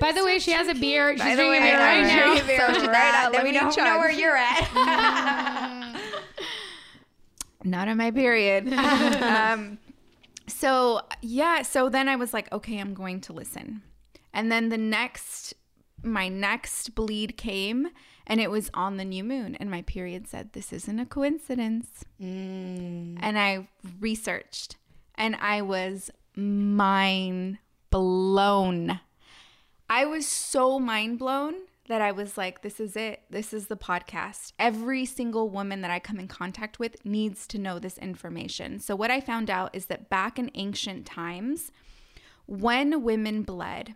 [0.00, 1.12] By the way, she has a beer.
[1.16, 2.46] She's drinking a beer right now.
[2.46, 6.00] Beer so right Let me know, know where you're at.
[7.64, 8.72] Not on my period.
[8.72, 9.78] um,
[10.46, 13.82] so yeah, so then I was like, okay, I'm going to listen.
[14.32, 15.54] And then the next,
[16.02, 17.88] my next bleed came,
[18.26, 22.04] and it was on the new moon, and my period said, "This isn't a coincidence."
[22.22, 23.18] Mm.
[23.20, 23.68] And I
[23.98, 24.76] researched,
[25.16, 27.58] and I was mind
[27.90, 29.00] blown
[29.90, 31.54] I was so mind blown
[31.88, 33.22] that I was like, this is it.
[33.30, 34.52] This is the podcast.
[34.58, 38.80] Every single woman that I come in contact with needs to know this information.
[38.80, 41.72] So, what I found out is that back in ancient times,
[42.44, 43.94] when women bled,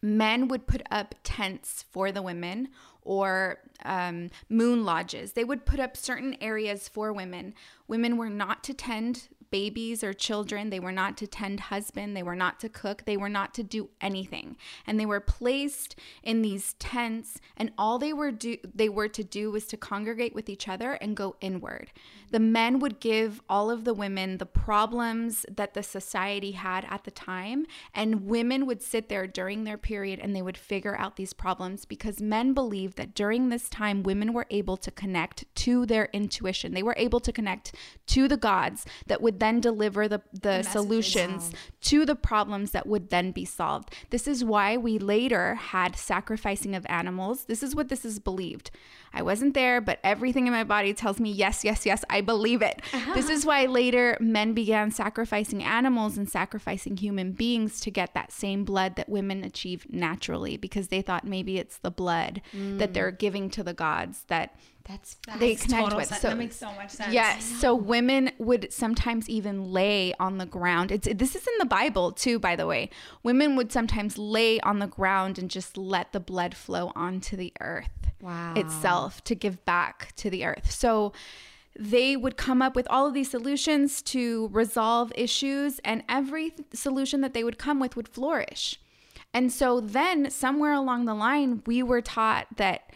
[0.00, 2.68] men would put up tents for the women
[3.02, 5.32] or um, moon lodges.
[5.32, 7.54] They would put up certain areas for women.
[7.86, 10.70] Women were not to tend babies or children.
[10.70, 12.16] They were not to tend husband.
[12.16, 13.04] They were not to cook.
[13.04, 14.56] They were not to do anything.
[14.84, 19.22] And they were placed in these tents and all they were do they were to
[19.22, 21.92] do was to congregate with each other and go inward.
[22.32, 27.04] The men would give all of the women the problems that the society had at
[27.04, 27.64] the time
[27.94, 31.84] and women would sit there during their period and they would figure out these problems
[31.84, 36.74] because men believed that during this time women were able to connect to their intuition.
[36.74, 37.76] They were able to connect
[38.08, 41.52] to the gods that would then deliver the, the, the solutions
[41.82, 43.94] to the problems that would then be solved.
[44.10, 47.44] This is why we later had sacrificing of animals.
[47.44, 48.70] This is what this is believed.
[49.12, 52.62] I wasn't there, but everything in my body tells me yes, yes, yes, I believe
[52.62, 52.82] it.
[52.92, 53.12] Uh-huh.
[53.24, 58.32] This is why later men began sacrificing animals and sacrificing human beings to get that
[58.32, 62.78] same blood that women achieve naturally because they thought maybe it's the blood mm.
[62.78, 66.08] that they're giving to the gods that that's, that's they connect with.
[66.08, 66.20] Sense.
[66.20, 67.12] So that makes so much sense.
[67.12, 67.44] Yes.
[67.44, 70.92] So women would sometimes even lay on the ground.
[70.92, 72.90] It's this is in the Bible too, by the way.
[73.22, 77.52] Women would sometimes lay on the ground and just let the blood flow onto the
[77.60, 77.88] earth
[78.20, 78.52] wow.
[78.54, 80.70] itself to give back to the earth.
[80.70, 81.12] So
[81.76, 87.20] they would come up with all of these solutions to resolve issues, and every solution
[87.22, 88.78] that they would come with would flourish.
[89.32, 92.92] And so then, somewhere along the line, we were taught that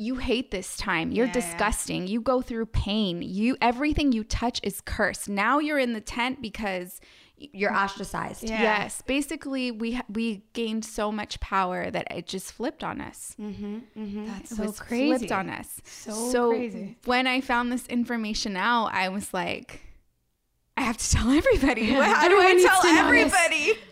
[0.00, 1.12] you hate this time.
[1.12, 2.02] You're yeah, disgusting.
[2.04, 2.12] Yeah.
[2.12, 3.20] You go through pain.
[3.20, 5.28] You everything you touch is cursed.
[5.28, 7.00] Now you're in the tent because
[7.36, 8.44] you're ostracized.
[8.44, 8.62] Yeah.
[8.62, 13.36] Yes, basically we we gained so much power that it just flipped on us.
[13.38, 14.26] Mm-hmm, mm-hmm.
[14.26, 15.18] That's so crazy.
[15.18, 15.80] Flipped on us.
[15.84, 16.96] So, so crazy.
[17.04, 19.82] When I found this information out, I was like,
[20.78, 21.84] I have to tell everybody.
[21.92, 23.74] How do I tell everybody?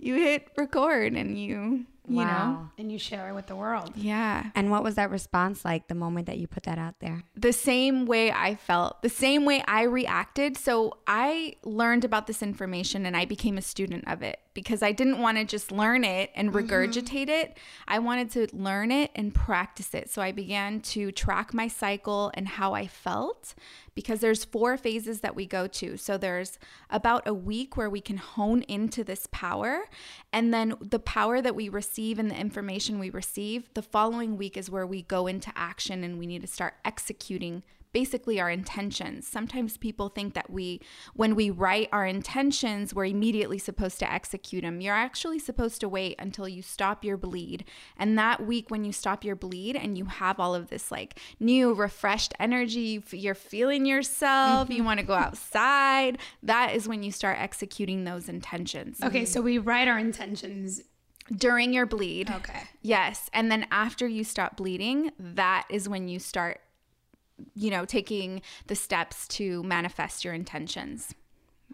[0.00, 2.24] You hit record and you you wow.
[2.52, 3.92] know and you share it with the world.
[3.94, 4.50] Yeah.
[4.54, 7.24] And what was that response like the moment that you put that out there?
[7.36, 10.56] The same way i felt the same way i reacted.
[10.56, 14.92] So i learned about this information and i became a student of it because I
[14.92, 16.66] didn't want to just learn it and mm-hmm.
[16.66, 17.30] regurgitate mm-hmm.
[17.30, 17.58] it.
[17.86, 20.10] I wanted to learn it and practice it.
[20.10, 23.54] So I began to track my cycle and how I felt
[23.94, 25.96] because there's four phases that we go to.
[25.96, 26.58] So there's
[26.90, 29.84] about a week where we can hone into this power
[30.32, 34.56] and then the power that we receive and the information we receive, the following week
[34.56, 39.26] is where we go into action and we need to start executing basically our intentions.
[39.26, 40.80] Sometimes people think that we,
[41.14, 44.80] when we write our intentions, we're immediately supposed to execute them.
[44.80, 47.64] You're actually supposed to wait until you stop your bleed.
[47.96, 51.18] And that week, when you stop your bleed and you have all of this like
[51.40, 54.84] new, refreshed energy, you're feeling yourself, you mm-hmm.
[54.84, 58.98] want to go outside, that is when you start executing those intentions.
[59.02, 60.82] Okay, so we write our intentions
[61.36, 62.30] during your bleed.
[62.30, 62.62] Okay.
[62.82, 63.28] Yes.
[63.32, 66.60] And then after you stop bleeding, that is when you start
[67.54, 71.14] you know, taking the steps to manifest your intentions.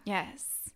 [0.05, 0.70] Yes.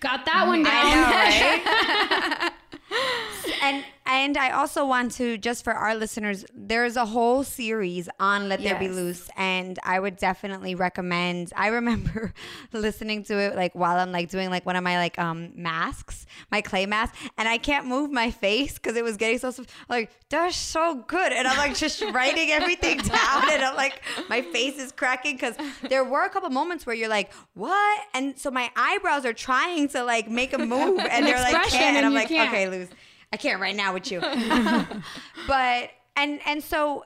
[0.00, 0.90] Got that one down.
[0.90, 2.52] Know, right?
[3.64, 8.50] and and I also want to just for our listeners, there's a whole series on
[8.50, 8.72] Let yes.
[8.72, 11.52] There Be Luz, and I would definitely recommend.
[11.56, 12.34] I remember
[12.72, 16.26] listening to it like while I'm like doing like one of my like um masks,
[16.52, 19.52] my clay mask, and I can't move my face because it was getting so
[19.88, 24.42] like they're so good, and I'm like just writing everything down, and I'm like my
[24.42, 25.56] face is cracking because
[25.88, 29.88] there were a couple moments where you're like what, and so my eyebrows are trying
[29.88, 32.50] to like make a move, and they're like can't, and I'm like can't.
[32.50, 32.90] okay, Luz
[33.34, 34.20] I can't right now with you.
[35.48, 37.04] but and and so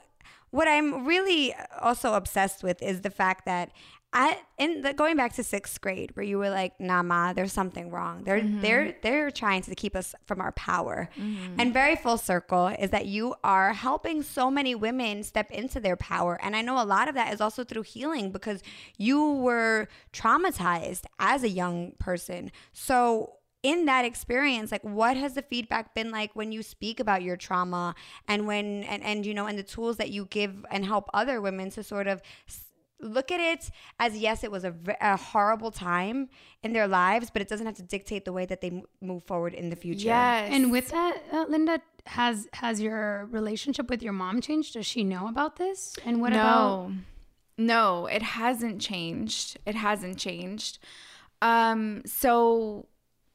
[0.51, 3.71] what I'm really also obsessed with is the fact that
[4.13, 7.51] I in the going back to sixth grade where you were like, nah ma, there's
[7.51, 8.25] something wrong.
[8.25, 8.61] They're mm-hmm.
[8.61, 11.09] they're they're trying to keep us from our power.
[11.17, 11.59] Mm-hmm.
[11.59, 15.95] And very full circle is that you are helping so many women step into their
[15.95, 16.39] power.
[16.43, 18.61] And I know a lot of that is also through healing because
[18.99, 22.51] you were traumatized as a young person.
[22.71, 27.21] So in that experience like what has the feedback been like when you speak about
[27.21, 27.93] your trauma
[28.27, 31.41] and when and, and you know and the tools that you give and help other
[31.41, 32.21] women to sort of
[33.01, 36.29] look at it as yes it was a, a horrible time
[36.63, 39.53] in their lives but it doesn't have to dictate the way that they move forward
[39.53, 40.07] in the future.
[40.07, 40.49] Yes.
[40.51, 44.73] And with that uh, linda has has your relationship with your mom changed?
[44.73, 45.95] Does she know about this?
[46.05, 46.39] And what no.
[46.39, 46.91] about
[47.57, 49.57] no it hasn't changed.
[49.65, 50.79] It hasn't changed.
[51.41, 52.87] Um so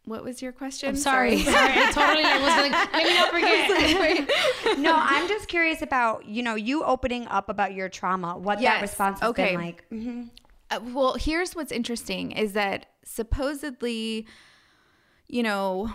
[0.04, 0.90] what was your question?
[0.90, 1.38] I'm sorry.
[1.42, 4.78] Sorry, I totally was like, let me not forget.
[4.78, 8.74] no, I'm just curious about, you know, you opening up about your trauma, what yes.
[8.74, 9.52] that response has okay.
[9.52, 9.84] been like.
[9.90, 10.22] Mm-hmm.
[10.70, 14.26] Uh, well, here's what's interesting is that supposedly,
[15.26, 15.90] you know,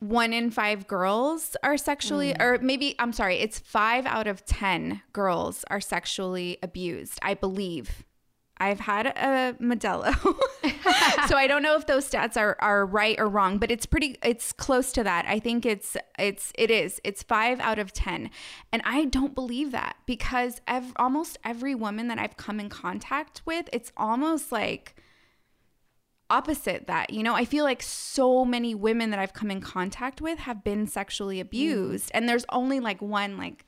[0.00, 2.42] one in five girls are sexually, mm.
[2.42, 8.04] or maybe, I'm sorry, it's five out of 10 girls are sexually abused, I believe.
[8.58, 10.14] I've had a Modelo.
[11.28, 14.16] so I don't know if those stats are, are right or wrong, but it's pretty
[14.22, 15.24] it's close to that.
[15.26, 17.00] I think it's it's it is.
[17.02, 18.30] It's 5 out of 10.
[18.72, 23.42] And I don't believe that because ev- almost every woman that I've come in contact
[23.44, 24.94] with, it's almost like
[26.30, 27.10] opposite that.
[27.10, 30.62] You know, I feel like so many women that I've come in contact with have
[30.62, 32.10] been sexually abused mm.
[32.14, 33.66] and there's only like one like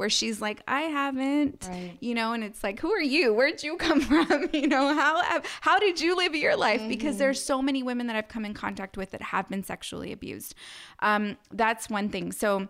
[0.00, 1.92] where she's like, I haven't, right.
[2.00, 3.34] you know, and it's like, who are you?
[3.34, 4.48] Where'd you come from?
[4.50, 6.80] You know, how how did you live your life?
[6.80, 6.88] Mm-hmm.
[6.88, 10.10] Because there's so many women that I've come in contact with that have been sexually
[10.10, 10.54] abused.
[11.00, 12.32] Um, that's one thing.
[12.32, 12.68] So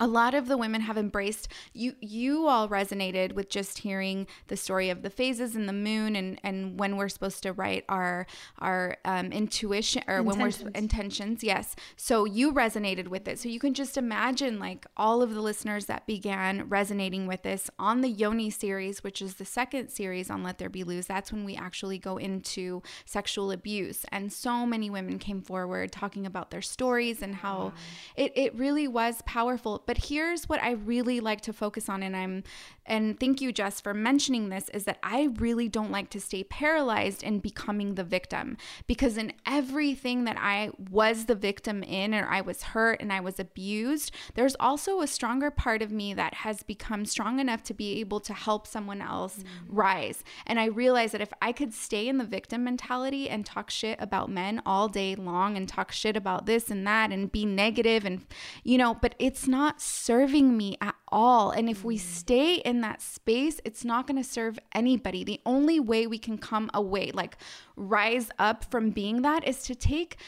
[0.00, 4.56] a lot of the women have embraced you you all resonated with just hearing the
[4.56, 8.26] story of the phases and the moon and and when we're supposed to write our
[8.58, 10.62] our um, intuition or intentions.
[10.62, 11.44] when we're intentions.
[11.44, 11.76] yes.
[11.96, 13.38] So you resonated with it.
[13.38, 17.70] So you can just imagine like all of the listeners that began resonating with this
[17.78, 21.32] on the yoni series which is the second series on Let There Be Luz that's
[21.32, 24.04] when we actually go into sexual abuse.
[24.10, 27.72] And so many women came forward talking about their stories and how wow.
[28.16, 32.16] it, it really was powerful but here's what I really like to focus on, and
[32.16, 32.44] I'm
[32.90, 36.42] and thank you, Jess, for mentioning this, is that I really don't like to stay
[36.42, 38.56] paralyzed in becoming the victim
[38.88, 43.20] because in everything that I was the victim in, or I was hurt and I
[43.20, 47.74] was abused, there's also a stronger part of me that has become strong enough to
[47.74, 49.76] be able to help someone else mm-hmm.
[49.76, 50.24] rise.
[50.44, 53.98] And I realize that if I could stay in the victim mentality and talk shit
[54.00, 58.04] about men all day long and talk shit about this and that and be negative
[58.04, 58.26] and,
[58.64, 61.50] you know, but it's not serving me at all.
[61.50, 62.00] And if we mm.
[62.00, 65.24] stay in that space, it's not going to serve anybody.
[65.24, 67.36] The only way we can come away, like
[67.76, 70.18] rise up from being that, is to take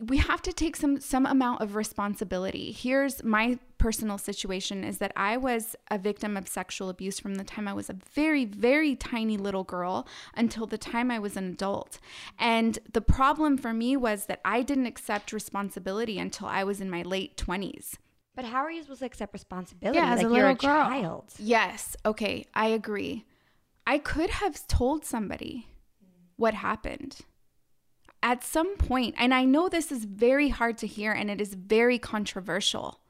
[0.00, 2.72] we have to take some some amount of responsibility.
[2.72, 7.44] Here's my personal situation is that I was a victim of sexual abuse from the
[7.44, 11.46] time I was a very very tiny little girl until the time I was an
[11.46, 12.00] adult.
[12.38, 16.90] And the problem for me was that I didn't accept responsibility until I was in
[16.90, 17.96] my late 20s.
[18.34, 19.98] But how are you supposed to accept responsibility?
[19.98, 20.88] Yeah, as like a little a girl.
[20.88, 21.32] child.
[21.38, 21.96] Yes.
[22.04, 23.24] Okay, I agree.
[23.86, 25.68] I could have told somebody
[26.36, 27.20] what happened
[28.24, 31.54] at some point, and I know this is very hard to hear and it is
[31.54, 33.00] very controversial.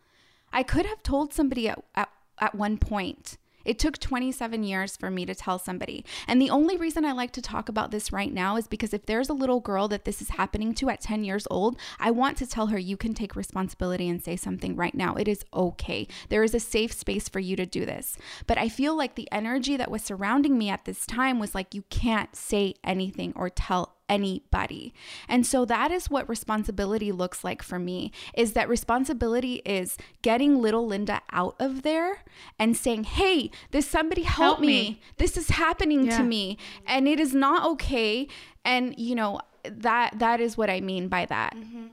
[0.52, 2.10] I could have told somebody at, at,
[2.40, 6.04] at one point it took 27 years for me to tell somebody.
[6.26, 9.06] And the only reason I like to talk about this right now is because if
[9.06, 12.36] there's a little girl that this is happening to at 10 years old, I want
[12.38, 15.14] to tell her you can take responsibility and say something right now.
[15.14, 16.06] It is okay.
[16.28, 18.16] There is a safe space for you to do this.
[18.46, 21.74] But I feel like the energy that was surrounding me at this time was like,
[21.74, 24.94] you can't say anything or tell anybody.
[25.28, 30.60] And so that is what responsibility looks like for me is that responsibility is getting
[30.60, 32.22] little Linda out of there
[32.58, 34.66] and saying, "Hey, this somebody help, help me.
[34.66, 35.00] me.
[35.16, 36.18] This is happening yeah.
[36.18, 38.28] to me and it is not okay."
[38.64, 41.54] And you know, that that is what I mean by that.
[41.54, 41.86] Mm-hmm.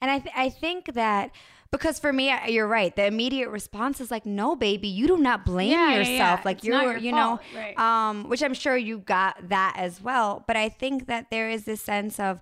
[0.00, 1.30] And I th- I think that
[1.76, 5.44] because for me you're right the immediate response is like no baby you do not
[5.44, 6.40] blame yeah, yourself yeah, yeah.
[6.44, 7.40] like it's you're your you fault.
[7.54, 7.78] know right.
[7.78, 11.64] um which i'm sure you got that as well but i think that there is
[11.64, 12.40] this sense of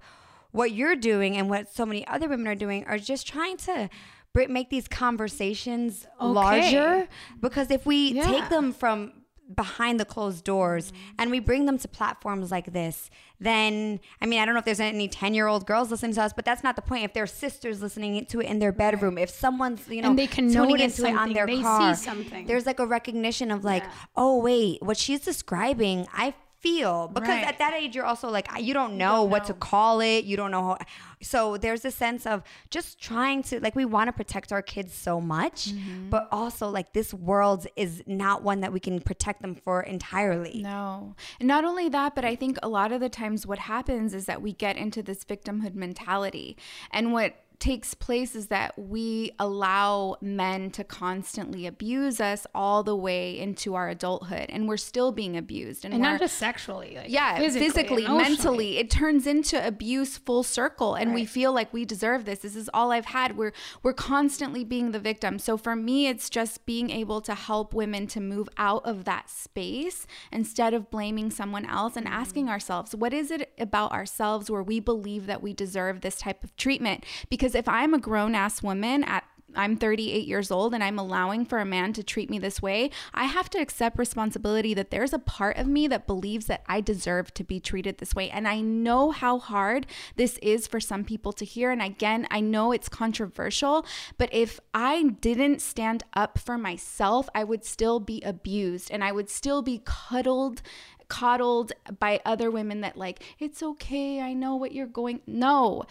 [0.51, 3.89] what you're doing and what so many other women are doing are just trying to
[4.49, 6.27] make these conversations okay.
[6.33, 7.09] larger
[7.41, 9.13] because if we take them from
[9.55, 11.15] behind the closed doors mm-hmm.
[11.19, 13.11] and we bring them to platforms like this,
[13.41, 16.23] then I mean, I don't know if there's any 10 year old girls listening to
[16.23, 17.05] us, but that's not the point.
[17.05, 19.23] If their sisters listening to it in their bedroom, right.
[19.23, 22.47] if someone's, you know, and they can tuning into it on their they car, something.
[22.47, 23.91] there's like a recognition of like, yeah.
[24.17, 27.45] oh, wait, what she's describing, I feel because right.
[27.45, 29.49] at that age you're also like you don't know don't what know.
[29.49, 30.79] to call it you don't know how
[31.21, 34.95] so there's a sense of just trying to like we want to protect our kids
[34.95, 36.09] so much mm-hmm.
[36.09, 40.63] but also like this world is not one that we can protect them for entirely
[40.63, 44.15] no and not only that but i think a lot of the times what happens
[44.15, 46.57] is that we get into this victimhood mentality
[46.93, 52.97] and what takes place is that we allow men to constantly abuse us all the
[52.97, 57.09] way into our adulthood and we're still being abused and, and not just sexually like
[57.09, 58.79] yeah physically, physically mentally.
[58.79, 61.15] It turns into abuse full circle and right.
[61.15, 62.41] we feel like we deserve this.
[62.41, 63.37] This is all i've had.
[63.37, 63.53] We're
[63.85, 65.39] we're constantly being the victim.
[65.39, 69.31] So for me it's just being able to help women to move out of that
[69.31, 72.55] space instead of blaming someone else and asking mm-hmm.
[72.55, 76.57] ourselves what is it about ourselves where we believe that we deserve this type of
[76.57, 77.05] treatment?
[77.31, 79.25] Because because if I'm a grown ass woman at
[79.55, 82.89] I'm 38 years old and I'm allowing for a man to treat me this way,
[83.13, 86.81] I have to accept responsibility that there's a part of me that believes that I
[86.81, 88.31] deserve to be treated this way.
[88.31, 89.87] And I know how hard
[90.17, 91.71] this is for some people to hear.
[91.71, 93.85] And again, I know it's controversial,
[94.17, 99.13] but if I didn't stand up for myself, I would still be abused and I
[99.13, 100.63] would still be cuddled
[101.09, 105.85] coddled by other women that like it's okay i know what you're going no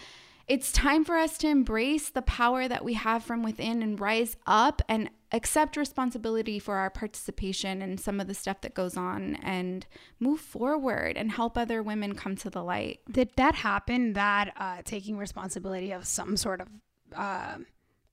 [0.52, 4.36] it's time for us to embrace the power that we have from within and rise
[4.46, 9.36] up and accept responsibility for our participation and some of the stuff that goes on
[9.44, 9.88] and
[10.20, 13.00] move forward and help other women come to the light.
[13.10, 14.12] Did that happen?
[14.12, 16.68] That uh, taking responsibility of some sort of,
[17.16, 17.56] uh,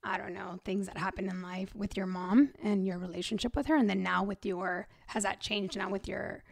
[0.05, 3.67] I don't know, things that happen in life with your mom and your relationship with
[3.67, 6.45] her, and then now with your, has that changed now with your,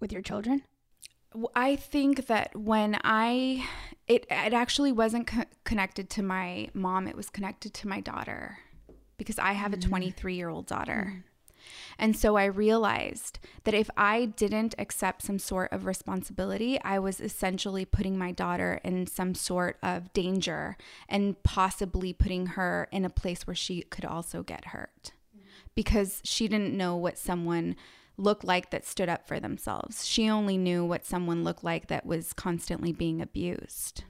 [0.00, 0.62] with your children?
[1.54, 3.66] I think that when I
[4.06, 8.58] it it actually wasn't co- connected to my mom, it was connected to my daughter
[9.16, 9.94] because I have mm-hmm.
[9.94, 11.06] a 23-year-old daughter.
[11.08, 11.20] Mm-hmm.
[11.98, 17.20] And so I realized that if I didn't accept some sort of responsibility, I was
[17.20, 20.76] essentially putting my daughter in some sort of danger
[21.08, 25.48] and possibly putting her in a place where she could also get hurt mm-hmm.
[25.74, 27.76] because she didn't know what someone
[28.16, 30.06] look like that stood up for themselves.
[30.06, 34.04] She only knew what someone looked like that was constantly being abused.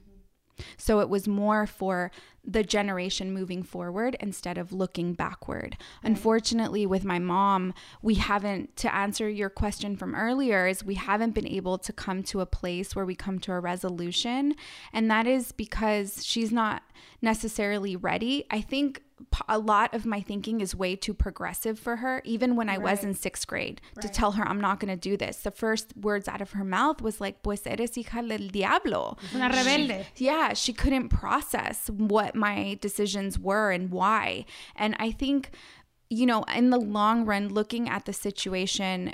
[0.77, 2.11] So it was more for
[2.43, 5.77] the generation moving forward instead of looking backward.
[5.79, 6.11] Right.
[6.11, 11.33] Unfortunately, with my mom, we haven't, to answer your question from earlier, is we haven't
[11.33, 14.55] been able to come to a place where we come to a resolution.
[14.93, 16.83] And that is because she's not
[17.21, 18.45] necessarily ready.
[18.51, 19.01] I think
[19.47, 22.81] a lot of my thinking is way too progressive for her even when i right.
[22.81, 24.01] was in sixth grade right.
[24.01, 26.63] to tell her i'm not going to do this the first words out of her
[26.63, 31.89] mouth was like pues eres hija del diablo una rebelde she, yeah she couldn't process
[31.89, 34.45] what my decisions were and why
[34.75, 35.51] and i think
[36.09, 39.13] you know in the long run looking at the situation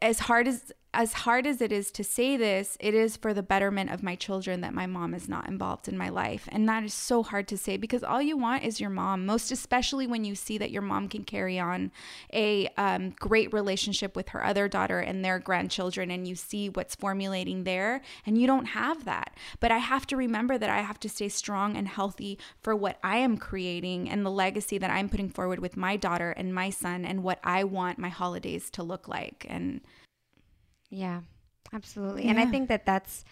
[0.00, 3.42] as hard as as hard as it is to say this, it is for the
[3.42, 6.48] betterment of my children that my mom is not involved in my life.
[6.50, 9.50] And that is so hard to say because all you want is your mom, most
[9.50, 11.90] especially when you see that your mom can carry on
[12.32, 16.94] a um, great relationship with her other daughter and their grandchildren, and you see what's
[16.94, 19.36] formulating there, and you don't have that.
[19.60, 22.98] But I have to remember that I have to stay strong and healthy for what
[23.02, 26.70] I am creating and the legacy that I'm putting forward with my daughter and my
[26.70, 29.44] son and what I want my holidays to look like.
[29.48, 29.80] And
[30.94, 31.20] yeah,
[31.72, 32.24] absolutely.
[32.24, 32.30] Yeah.
[32.30, 33.24] And I think that that's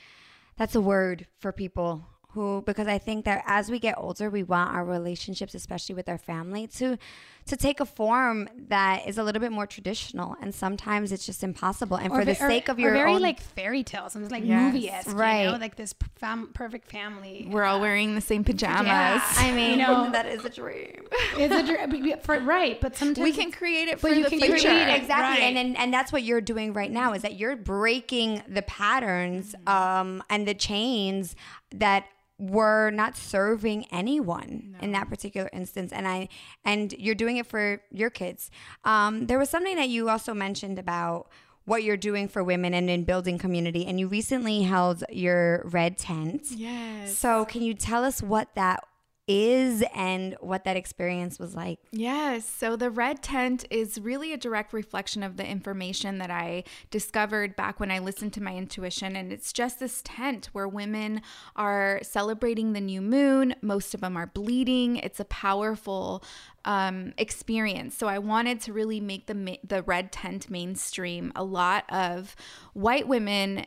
[0.56, 4.42] that's a word for people who because I think that as we get older, we
[4.42, 6.98] want our relationships, especially with our family, to
[7.46, 11.42] to take a form that is a little bit more traditional, and sometimes it's just
[11.42, 11.96] impossible.
[11.96, 14.72] And or for the sake of your very own, like fairy tales, and like yes.
[14.72, 15.44] movie esque, right?
[15.44, 15.58] You know?
[15.58, 17.48] Like this fam- perfect family.
[17.50, 18.86] We're uh, all wearing the same pajamas.
[18.86, 19.22] Yeah.
[19.36, 21.02] I mean, you know, that is a dream.
[21.36, 22.80] It's a dream, for, right?
[22.80, 24.70] But sometimes we can create it for you the future.
[24.70, 25.40] It, exactly, right.
[25.40, 29.54] and, and and that's what you're doing right now is that you're breaking the patterns
[29.66, 29.68] mm-hmm.
[29.68, 31.34] um, and the chains
[31.72, 32.06] that
[32.42, 34.78] were not serving anyone no.
[34.80, 36.28] in that particular instance and i
[36.64, 38.50] and you're doing it for your kids.
[38.84, 41.28] Um, there was something that you also mentioned about
[41.64, 45.96] what you're doing for women and in building community and you recently held your red
[45.96, 46.48] tent.
[46.50, 47.16] Yes.
[47.16, 48.84] So can you tell us what that
[49.28, 51.78] is and what that experience was like.
[51.92, 52.48] Yes.
[52.48, 57.54] So the red tent is really a direct reflection of the information that I discovered
[57.54, 59.14] back when I listened to my intuition.
[59.14, 61.22] And it's just this tent where women
[61.54, 63.54] are celebrating the new moon.
[63.62, 64.96] Most of them are bleeding.
[64.96, 66.24] It's a powerful
[66.64, 67.96] um, experience.
[67.96, 71.32] So I wanted to really make the the red tent mainstream.
[71.34, 72.36] A lot of
[72.72, 73.66] white women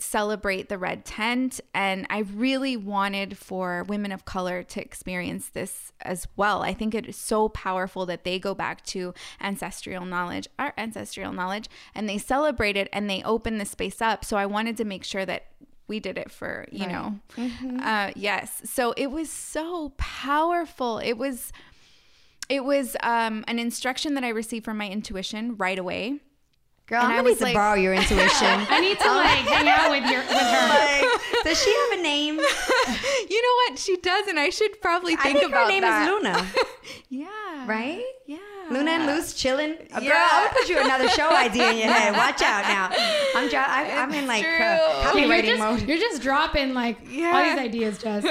[0.00, 5.92] celebrate the red tent and i really wanted for women of color to experience this
[6.00, 6.62] as well.
[6.62, 11.32] I think it is so powerful that they go back to ancestral knowledge our ancestral
[11.32, 14.24] knowledge and they celebrate it and they open the space up.
[14.24, 15.46] So i wanted to make sure that
[15.88, 16.92] we did it for you right.
[16.92, 17.80] know mm-hmm.
[17.80, 18.62] uh, yes.
[18.64, 20.98] So it was so powerful.
[20.98, 21.52] It was
[22.48, 26.20] it was um, an instruction that i received from my intuition right away
[26.86, 28.66] Girl, and I'm gonna need to like, borrow your intuition.
[28.68, 30.68] I need to like hang out with your with her.
[30.68, 32.34] Like, does she have a name?
[33.30, 33.78] you know what?
[33.78, 34.36] She doesn't.
[34.36, 36.02] I should probably think, I think about her name that.
[36.02, 36.46] is Luna.
[37.08, 37.66] yeah.
[37.66, 38.04] Right?
[38.26, 38.38] Yeah.
[38.70, 39.76] Luna and Luz chilling.
[39.90, 40.00] Yeah.
[40.00, 42.16] Girl, I'm gonna put you another show idea in your head.
[42.16, 42.90] Watch out now.
[43.36, 45.88] I'm dro- I, I'm in like uh, copywriting you're just, mode.
[45.88, 47.32] You're just dropping like yeah.
[47.34, 48.24] all these ideas, Jess.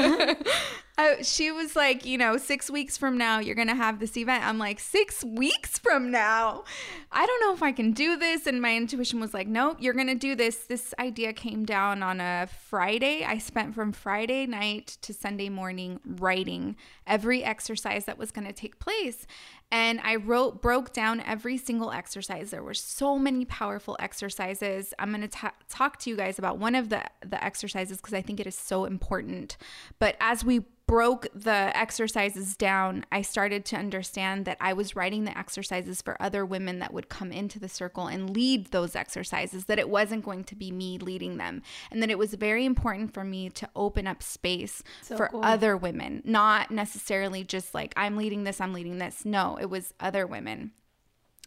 [1.23, 4.45] She was like, you know, six weeks from now, you're going to have this event.
[4.45, 6.63] I'm like, six weeks from now?
[7.11, 8.45] I don't know if I can do this.
[8.45, 10.57] And my intuition was like, nope, you're going to do this.
[10.57, 13.23] This idea came down on a Friday.
[13.25, 16.75] I spent from Friday night to Sunday morning writing
[17.07, 19.25] every exercise that was going to take place
[19.71, 22.51] and I wrote broke down every single exercise.
[22.51, 24.93] There were so many powerful exercises.
[24.99, 28.21] I'm going to talk to you guys about one of the the exercises because I
[28.21, 29.57] think it is so important.
[29.99, 35.23] But as we broke the exercises down, I started to understand that I was writing
[35.23, 39.65] the exercises for other women that would come into the circle and lead those exercises,
[39.65, 41.61] that it wasn't going to be me leading them.
[41.91, 45.45] And that it was very important for me to open up space so for cool.
[45.45, 49.23] other women, not necessarily just like, I'm leading this, I'm leading this.
[49.23, 50.71] No, it was other women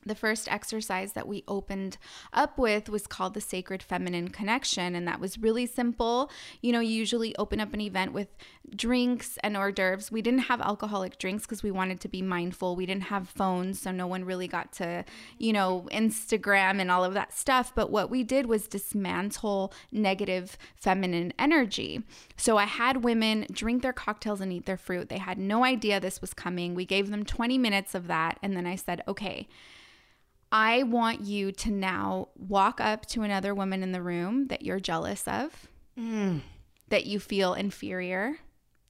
[0.06, 1.98] the first exercise that we opened
[2.32, 4.94] up with was called the Sacred Feminine Connection.
[4.94, 6.30] And that was really simple.
[6.60, 8.28] You know, you usually open up an event with
[8.74, 10.10] drinks and hors d'oeuvres.
[10.10, 12.76] We didn't have alcoholic drinks because we wanted to be mindful.
[12.76, 15.04] We didn't have phones, so no one really got to,
[15.38, 17.74] you know, Instagram and all of that stuff.
[17.74, 22.02] But what we did was dismantle negative feminine energy.
[22.36, 25.08] So I had women drink their cocktails and eat their fruit.
[25.08, 26.74] They had no idea this was coming.
[26.74, 28.38] We gave them 20 minutes of that.
[28.42, 29.48] And then I said, okay,
[30.56, 34.78] I want you to now walk up to another woman in the room that you're
[34.78, 35.66] jealous of,
[35.98, 36.42] mm.
[36.90, 38.36] that you feel inferior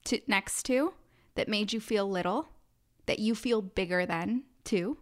[0.05, 0.93] to next to,
[1.33, 2.49] that made you feel little,
[3.07, 4.99] that you feel bigger than too.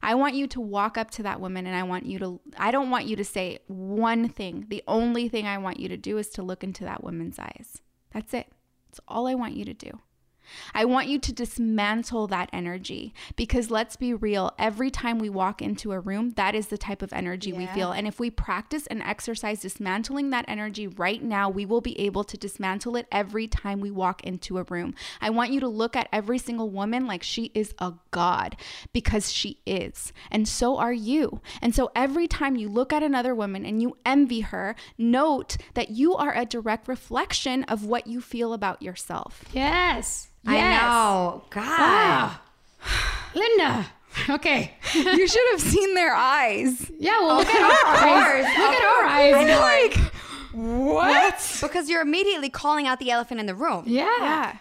[0.00, 2.70] I want you to walk up to that woman and I want you to I
[2.70, 4.66] don't want you to say one thing.
[4.68, 7.82] The only thing I want you to do is to look into that woman's eyes.
[8.12, 8.46] That's it.
[8.86, 9.98] That's all I want you to do.
[10.74, 15.62] I want you to dismantle that energy because let's be real, every time we walk
[15.62, 17.58] into a room, that is the type of energy yeah.
[17.58, 17.92] we feel.
[17.92, 22.24] And if we practice and exercise dismantling that energy right now, we will be able
[22.24, 24.94] to dismantle it every time we walk into a room.
[25.20, 28.56] I want you to look at every single woman like she is a god
[28.92, 30.12] because she is.
[30.30, 31.40] And so are you.
[31.60, 35.90] And so every time you look at another woman and you envy her, note that
[35.90, 39.44] you are a direct reflection of what you feel about yourself.
[39.52, 40.28] Yes.
[40.44, 40.54] Yes.
[40.54, 41.44] I know.
[41.50, 41.64] God.
[41.66, 42.42] Ah.
[43.34, 43.86] Linda.
[44.28, 44.74] Okay.
[44.94, 46.90] you should have seen their eyes.
[46.98, 48.44] Yeah, well, look at our eyes.
[48.44, 49.34] Look at our eyes.
[49.34, 49.60] I know.
[49.60, 50.12] Like,
[50.52, 51.58] what?
[51.62, 53.84] Because you're immediately calling out the elephant in the room.
[53.86, 54.10] Yeah.
[54.18, 54.56] Yeah.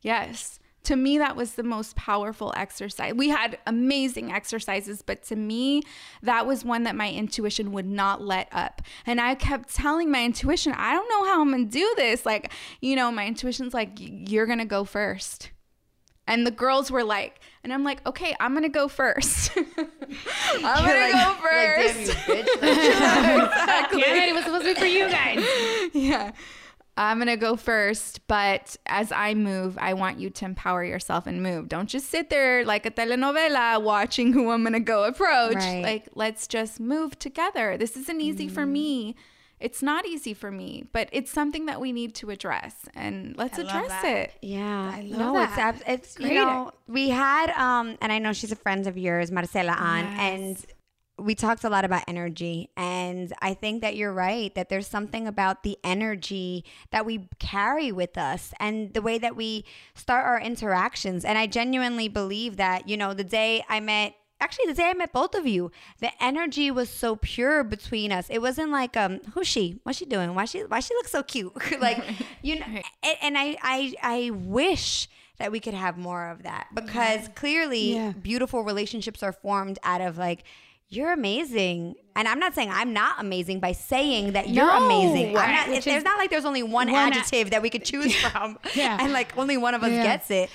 [0.00, 3.12] Yes to me that was the most powerful exercise.
[3.14, 5.82] We had amazing exercises but to me
[6.22, 8.82] that was one that my intuition would not let up.
[9.04, 12.24] And i kept telling my intuition i don't know how i'm gonna do this.
[12.24, 15.50] Like you know my intuition's like you're gonna go first.
[16.28, 19.50] And the girls were like and i'm like okay i'm gonna go first.
[19.56, 23.42] I'm you're gonna like, go first like, Damn, you bitch.
[23.44, 24.00] exactly.
[24.02, 25.44] yeah it was supposed to be for you guys.
[25.92, 26.30] Yeah
[26.98, 31.26] I'm going to go first, but as I move, I want you to empower yourself
[31.26, 31.68] and move.
[31.68, 35.56] Don't just sit there like a telenovela watching who I'm going to go approach.
[35.56, 35.82] Right.
[35.82, 37.76] Like, let's just move together.
[37.76, 38.52] This isn't easy mm.
[38.52, 39.14] for me.
[39.58, 43.58] It's not easy for me, but it's something that we need to address and let's
[43.58, 44.32] I address it.
[44.42, 44.92] Yeah.
[44.94, 45.76] I love no, that.
[45.86, 49.30] it's, it's, you know, we had, um, and I know she's a friend of yours,
[49.30, 50.18] Marcela, on, yes.
[50.20, 50.66] and
[51.18, 55.26] we talked a lot about energy and i think that you're right that there's something
[55.26, 59.64] about the energy that we carry with us and the way that we
[59.94, 64.66] start our interactions and i genuinely believe that you know the day i met actually
[64.66, 68.26] the day I met both of you, the energy was so pure between us.
[68.28, 69.80] It wasn't like um who's she?
[69.82, 70.34] What's she doing?
[70.34, 71.54] Why she why she look so cute?
[71.80, 72.04] like
[72.42, 75.08] you know and, and I I I wish
[75.38, 77.28] that we could have more of that because yeah.
[77.34, 78.12] clearly yeah.
[78.12, 80.44] beautiful relationships are formed out of like
[80.88, 81.96] you're amazing.
[82.14, 85.34] And I'm not saying I'm not amazing by saying that you're no, amazing.
[85.34, 85.68] Right.
[85.68, 88.58] Not, there's not like there's only one, one adjective that we could choose from.
[88.74, 88.98] yeah.
[89.00, 90.02] And like only one of us yeah.
[90.02, 90.50] gets it.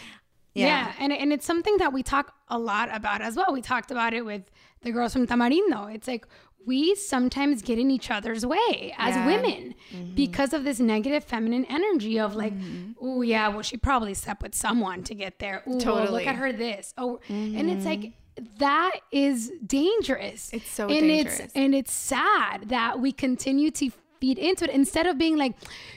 [0.54, 0.66] Yeah.
[0.66, 0.94] yeah.
[1.00, 3.52] And, and it's something that we talk a lot about as well.
[3.52, 4.44] We talked about it with
[4.82, 5.94] the girls from Tamarindo.
[5.94, 6.26] It's like
[6.66, 9.26] we sometimes get in each other's way as yeah.
[9.26, 10.16] women mm-hmm.
[10.16, 12.92] because of this negative feminine energy of like, mm-hmm.
[13.02, 15.64] oh yeah, well she probably slept with someone to get there.
[15.68, 16.04] Ooh, totally.
[16.04, 16.94] Well, look at her this.
[16.98, 17.58] Oh, mm-hmm.
[17.58, 18.14] and it's like
[18.60, 20.50] that is dangerous.
[20.54, 21.40] It's so and dangerous.
[21.40, 25.56] It's, and it's sad that we continue to feed into it instead of being like,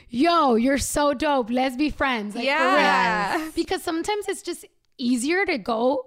[0.09, 1.51] yo, you're so dope.
[1.51, 2.35] Let's be friends.
[2.35, 3.51] Like, yeah.
[3.55, 4.64] Because sometimes it's just
[4.99, 6.07] easier to go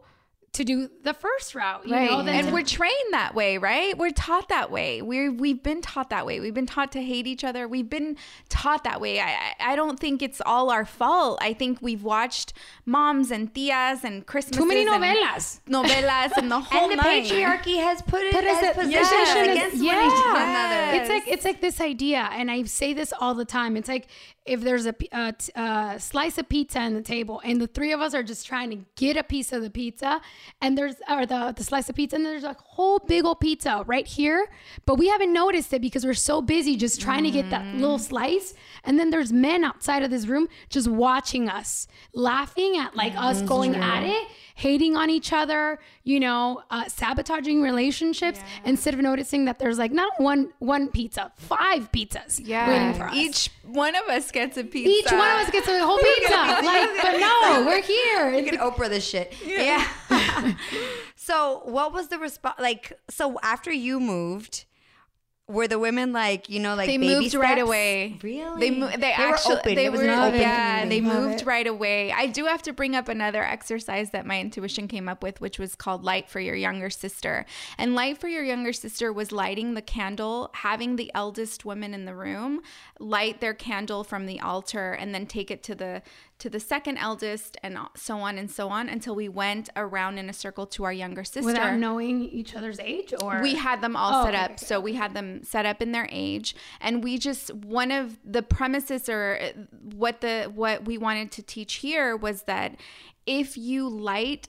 [0.53, 2.09] to do the first route, right?
[2.09, 3.95] Know, and to- we're trained that way, right?
[3.97, 5.01] We're taught that way.
[5.01, 6.39] We're we've been taught that way.
[6.39, 7.67] We've been taught to hate each other.
[7.67, 8.17] We've been
[8.49, 9.19] taught that way.
[9.19, 11.37] I I don't think it's all our fault.
[11.41, 12.53] I think we've watched
[12.85, 14.57] moms and tias and Christmas.
[14.57, 17.25] Too many novelas, novelas, and the whole and the night.
[17.25, 19.51] patriarchy has put it as position yeah.
[19.51, 20.33] against yeah.
[20.33, 21.01] one another.
[21.01, 23.77] It's like it's like this idea, and I say this all the time.
[23.77, 24.07] It's like
[24.47, 28.01] if there's a, a, a, slice of pizza on the table and the three of
[28.01, 30.21] us are just trying to get a piece of the pizza
[30.61, 33.83] and there's or the, the slice of pizza and there's a whole big old pizza
[33.87, 34.47] right here
[34.85, 37.27] but we haven't noticed it because we're so busy just trying mm.
[37.27, 37.79] to get that mm.
[37.79, 42.95] little slice and then there's men outside of this room just watching us laughing at
[42.95, 43.81] like us going true.
[43.81, 44.27] at it
[44.57, 48.69] hating on each other, you know, uh, sabotaging relationships yeah.
[48.69, 52.67] instead of noticing that there's like not one one pizza, five pizzas yeah.
[52.67, 53.15] waiting for us.
[53.15, 54.89] Each one of us gets a pizza.
[54.89, 56.35] Each one of us gets a whole pizza.
[56.63, 58.31] like, but no, we're here.
[58.31, 59.33] You can Oprah this shit.
[59.45, 59.83] Yeah.
[60.11, 60.53] yeah.
[61.15, 62.59] so, what was the response?
[62.59, 64.65] Like, so after you moved
[65.49, 67.41] were the women like you know like they moved steps?
[67.41, 69.75] right away really they mo- they, they actually were open.
[69.75, 71.45] they were yeah they moved it.
[71.45, 75.23] right away i do have to bring up another exercise that my intuition came up
[75.23, 77.45] with which was called light for your younger sister
[77.77, 82.03] and light for your younger sister was lighting the candle having the eldest women in
[82.03, 82.59] the room
[82.99, 86.01] light their candle from the altar and then take it to the
[86.39, 90.29] to the second eldest and so on and so on until we went around in
[90.29, 91.45] a circle to our younger sister.
[91.45, 93.41] Without knowing each other's age or?
[93.41, 94.51] We had them all oh, set okay, up.
[94.51, 94.65] okay.
[94.65, 96.55] so we had them set up in their age.
[96.79, 99.61] And we just one of the premises or uh,
[99.95, 102.75] what the what we wanted to teach here was that
[103.25, 104.47] if you light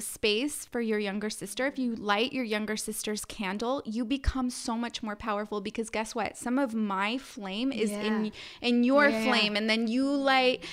[0.00, 4.76] space for your younger sister, if you light your younger sister's candle, you become so
[4.76, 6.36] much more powerful because guess what?
[6.36, 8.02] Some of my flame is yeah.
[8.02, 10.64] in in your yeah, flame and then you light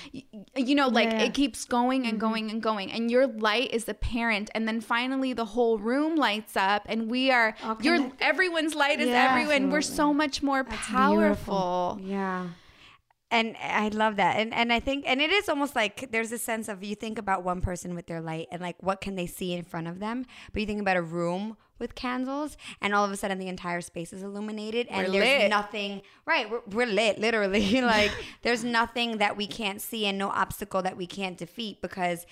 [0.56, 2.20] you know like it keeps going and mm-hmm.
[2.20, 6.16] going and going and your light is the parent and then finally the whole room
[6.16, 9.70] lights up and we are your everyone's light is everyone.
[9.70, 11.96] We're so much more That's powerful.
[11.98, 12.00] Beautiful.
[12.02, 12.48] Yeah
[13.36, 14.38] and I love that.
[14.38, 17.18] And and I think and it is almost like there's a sense of you think
[17.18, 20.00] about one person with their light and like what can they see in front of
[20.00, 23.48] them, but you think about a room with candles and all of a sudden the
[23.48, 25.50] entire space is illuminated and we're there's lit.
[25.50, 28.12] nothing right we're, we're lit literally like
[28.44, 32.26] there's nothing that we can't see and no obstacle that we can't defeat because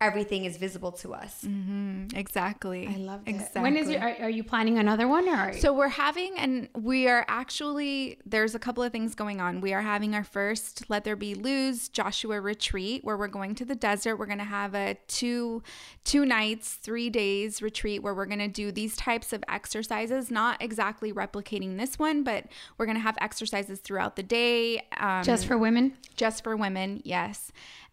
[0.00, 1.42] everything is visible to us.
[1.44, 2.16] Mm-hmm.
[2.16, 2.86] Exactly.
[2.86, 3.30] I love it.
[3.30, 3.62] Exactly.
[3.62, 5.52] When is your, are, are, you planning another one or?
[5.54, 9.60] So we're having, and we are actually, there's a couple of things going on.
[9.60, 13.64] We are having our first Let There Be Luz Joshua retreat where we're going to
[13.64, 14.16] the desert.
[14.16, 15.64] We're going to have a two,
[16.04, 20.62] two nights, three days retreat where we're going to do these types of exercises, not
[20.62, 22.44] exactly replicating this one, but
[22.76, 24.80] we're going to have exercises throughout the day.
[24.96, 25.94] Um, just for women?
[26.16, 27.50] Just for women, yes.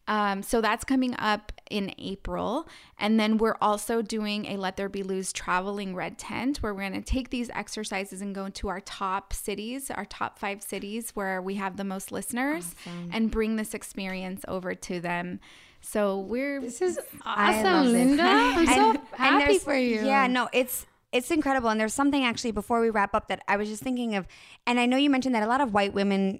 [0.07, 2.67] Um, so that's coming up in April.
[2.99, 6.87] And then we're also doing a Let There Be Luz traveling red tent where we're
[6.87, 11.11] going to take these exercises and go to our top cities, our top five cities
[11.15, 13.09] where we have the most listeners, awesome.
[13.11, 15.39] and bring this experience over to them.
[15.81, 16.61] So we're.
[16.61, 18.23] This is awesome, Linda.
[18.23, 20.05] I'm so happy for you.
[20.05, 21.69] Yeah, no, it's it's incredible.
[21.69, 24.27] And there's something actually before we wrap up that I was just thinking of,
[24.65, 26.39] and I know you mentioned that a lot of white women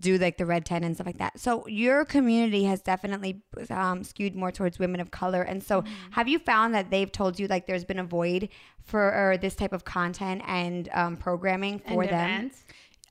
[0.00, 1.38] do like the red tent and stuff like that.
[1.38, 5.42] So your community has definitely um, skewed more towards women of color.
[5.42, 6.12] And so mm-hmm.
[6.12, 8.48] have you found that they've told you like there's been a void
[8.84, 12.30] for this type of content and um, programming for and them?
[12.30, 12.64] Events?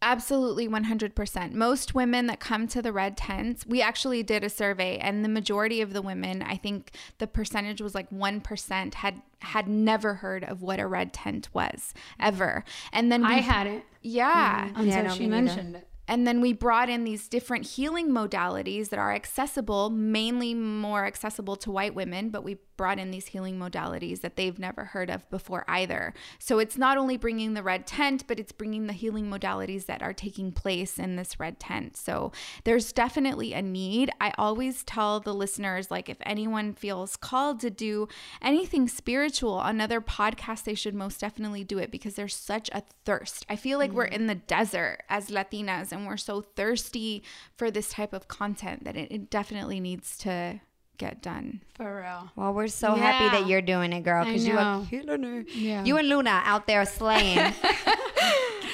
[0.03, 1.53] Absolutely 100%.
[1.53, 5.29] Most women that come to the red tents, we actually did a survey and the
[5.29, 10.43] majority of the women, I think the percentage was like 1% had had never heard
[10.43, 12.63] of what a red tent was ever.
[12.91, 13.83] And then we, I had it.
[14.01, 14.65] Yeah.
[14.65, 14.79] Mm-hmm.
[14.79, 15.87] Until yeah, she mentioned it.
[16.11, 21.55] And then we brought in these different healing modalities that are accessible, mainly more accessible
[21.55, 25.29] to white women, but we brought in these healing modalities that they've never heard of
[25.29, 26.15] before either.
[26.39, 30.01] So it's not only bringing the red tent, but it's bringing the healing modalities that
[30.01, 31.95] are taking place in this red tent.
[31.95, 32.31] So
[32.63, 34.09] there's definitely a need.
[34.19, 38.07] I always tell the listeners like if anyone feels called to do
[38.41, 43.45] anything spiritual, another podcast they should most definitely do it because there's such a thirst.
[43.47, 43.93] I feel like mm.
[43.93, 47.21] we're in the desert as Latinas and we're so thirsty
[47.55, 50.61] for this type of content that it, it definitely needs to
[51.01, 51.61] get done.
[51.73, 52.31] For real.
[52.35, 53.11] Well, we're so yeah.
[53.11, 55.41] happy that you're doing it, girl, because you are killing her.
[55.49, 55.83] Yeah.
[55.83, 57.53] You and Luna out there slaying.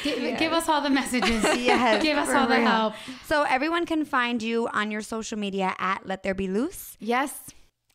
[0.04, 0.40] Give, yes.
[0.40, 1.44] give, us all the messages.
[1.58, 2.04] Yes.
[2.04, 2.60] give us all real.
[2.60, 2.94] the help.
[3.26, 6.96] So everyone can find you on your social media at Let There Be Luz.
[7.00, 7.34] Yes.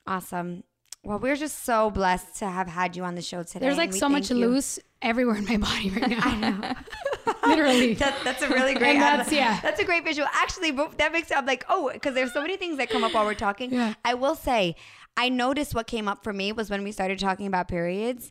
[0.06, 0.64] Awesome.
[1.04, 3.58] Well, we're just so blessed to have had you on the show today.
[3.66, 4.36] There's like so much you.
[4.36, 6.20] loose everywhere in my body right now.
[6.22, 6.74] I know.
[7.46, 7.94] Literally.
[8.02, 8.98] That, that's a really great.
[8.98, 9.58] that's yeah.
[9.62, 10.28] That's a great visual.
[10.32, 13.24] Actually, that makes I'm like oh because there's so many things that come up while
[13.24, 13.72] we're talking.
[13.72, 13.94] Yeah.
[14.04, 14.76] I will say,
[15.16, 18.30] I noticed what came up for me was when we started talking about periods.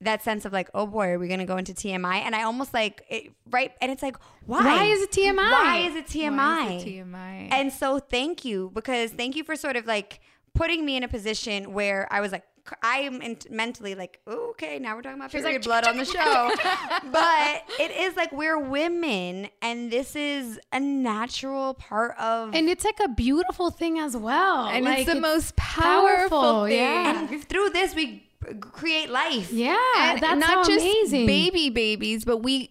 [0.00, 2.22] That sense of like, oh boy, are we gonna go into TMI?
[2.22, 4.16] And I almost like it, right, and it's like,
[4.46, 4.64] why?
[4.64, 5.36] Why is it TMI?
[5.36, 6.36] Why is it TMI?
[6.36, 7.48] Why is it TMI?
[7.52, 10.20] And so, thank you because thank you for sort of like
[10.54, 12.44] putting me in a position where I was like,
[12.82, 16.04] I am mentally like, okay, now we're talking about She's period like, blood on the
[16.04, 16.54] show.
[17.10, 22.84] but it is like we're women and this is a natural part of And it's
[22.84, 24.66] like a beautiful thing as well.
[24.66, 26.76] And like, it's the it's most powerful, powerful thing.
[26.76, 27.28] Yeah.
[27.32, 28.28] And through this we
[28.60, 29.52] create life.
[29.52, 29.76] Yeah.
[29.98, 31.26] And that's not just amazing.
[31.26, 32.70] baby babies, but we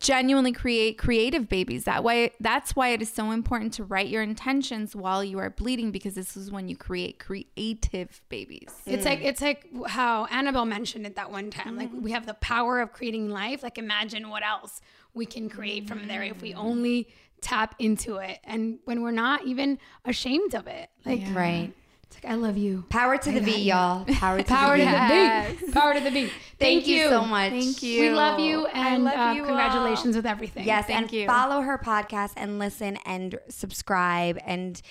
[0.00, 1.84] genuinely create creative babies.
[1.84, 5.50] That way that's why it is so important to write your intentions while you are
[5.50, 8.70] bleeding because this is when you create creative babies.
[8.86, 9.10] It's mm.
[9.10, 11.74] like it's like how Anabel mentioned it that one time.
[11.74, 11.78] Mm.
[11.78, 13.62] Like we have the power of creating life.
[13.62, 14.80] Like imagine what else
[15.12, 17.08] we can create from there if we only
[17.42, 20.88] tap into it and when we're not even ashamed of it.
[21.04, 21.38] Like yeah.
[21.38, 21.72] right.
[22.10, 22.84] It's like I love you.
[22.88, 24.04] Power to I the V, y'all.
[24.04, 24.90] Power to Power the V.
[24.90, 25.60] Yes.
[25.64, 26.20] the Power to the V.
[26.26, 26.96] Thank, Thank you.
[26.96, 27.08] you.
[27.08, 27.50] so much.
[27.52, 28.00] Thank you.
[28.00, 30.18] We love you and love uh, you congratulations all.
[30.18, 30.66] with everything.
[30.66, 31.26] Yes, Thank and you.
[31.28, 34.82] follow her podcast and listen and subscribe and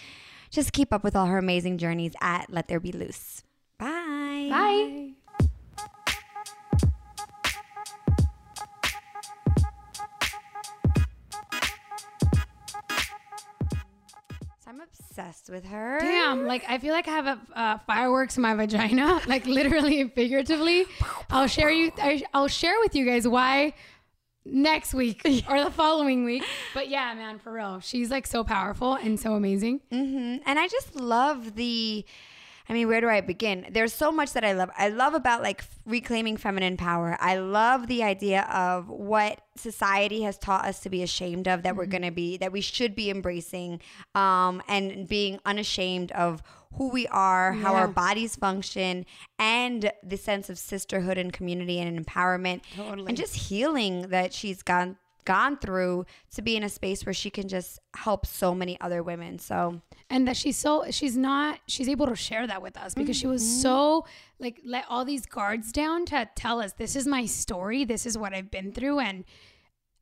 [0.50, 3.44] just keep up with all her amazing journeys at Let There Be Luz.
[3.78, 4.48] Bye.
[4.50, 5.12] Bye.
[14.70, 15.98] I'm obsessed with her.
[16.00, 20.00] Damn, like I feel like I have a uh, fireworks in my vagina, like literally
[20.00, 20.86] and figuratively.
[21.32, 21.92] I'll share you.
[22.36, 23.74] I'll share with you guys why
[24.46, 26.44] next week or the following week.
[26.76, 29.82] But yeah, man, for real, she's like so powerful and so amazing.
[29.92, 30.44] Mm-hmm.
[30.46, 32.06] And I just love the
[32.70, 33.66] I mean, where do I begin?
[33.72, 34.70] There's so much that I love.
[34.78, 37.18] I love about like reclaiming feminine power.
[37.20, 41.70] I love the idea of what society has taught us to be ashamed of that
[41.70, 41.78] mm-hmm.
[41.80, 43.82] we're going to be that we should be embracing
[44.14, 46.44] um, and being unashamed of
[46.76, 47.62] who we are, yeah.
[47.64, 49.06] how our bodies function,
[49.40, 53.08] and the sense of sisterhood and community and empowerment, totally.
[53.08, 54.96] and just healing that she's gone
[55.26, 59.04] gone through to be in a space where she can just help so many other
[59.04, 59.38] women.
[59.38, 63.16] So and that she's so she's not she's able to share that with us because
[63.18, 63.22] mm-hmm.
[63.22, 63.62] she was mm-hmm.
[63.62, 64.06] so
[64.40, 68.18] like let all these guards down to tell us this is my story, this is
[68.18, 69.26] what I've been through and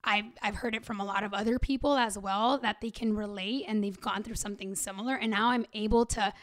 [0.04, 3.16] I've, I've heard it from a lot of other people as well that they can
[3.16, 5.16] relate and they've gone through something similar.
[5.16, 6.34] And now I'm able to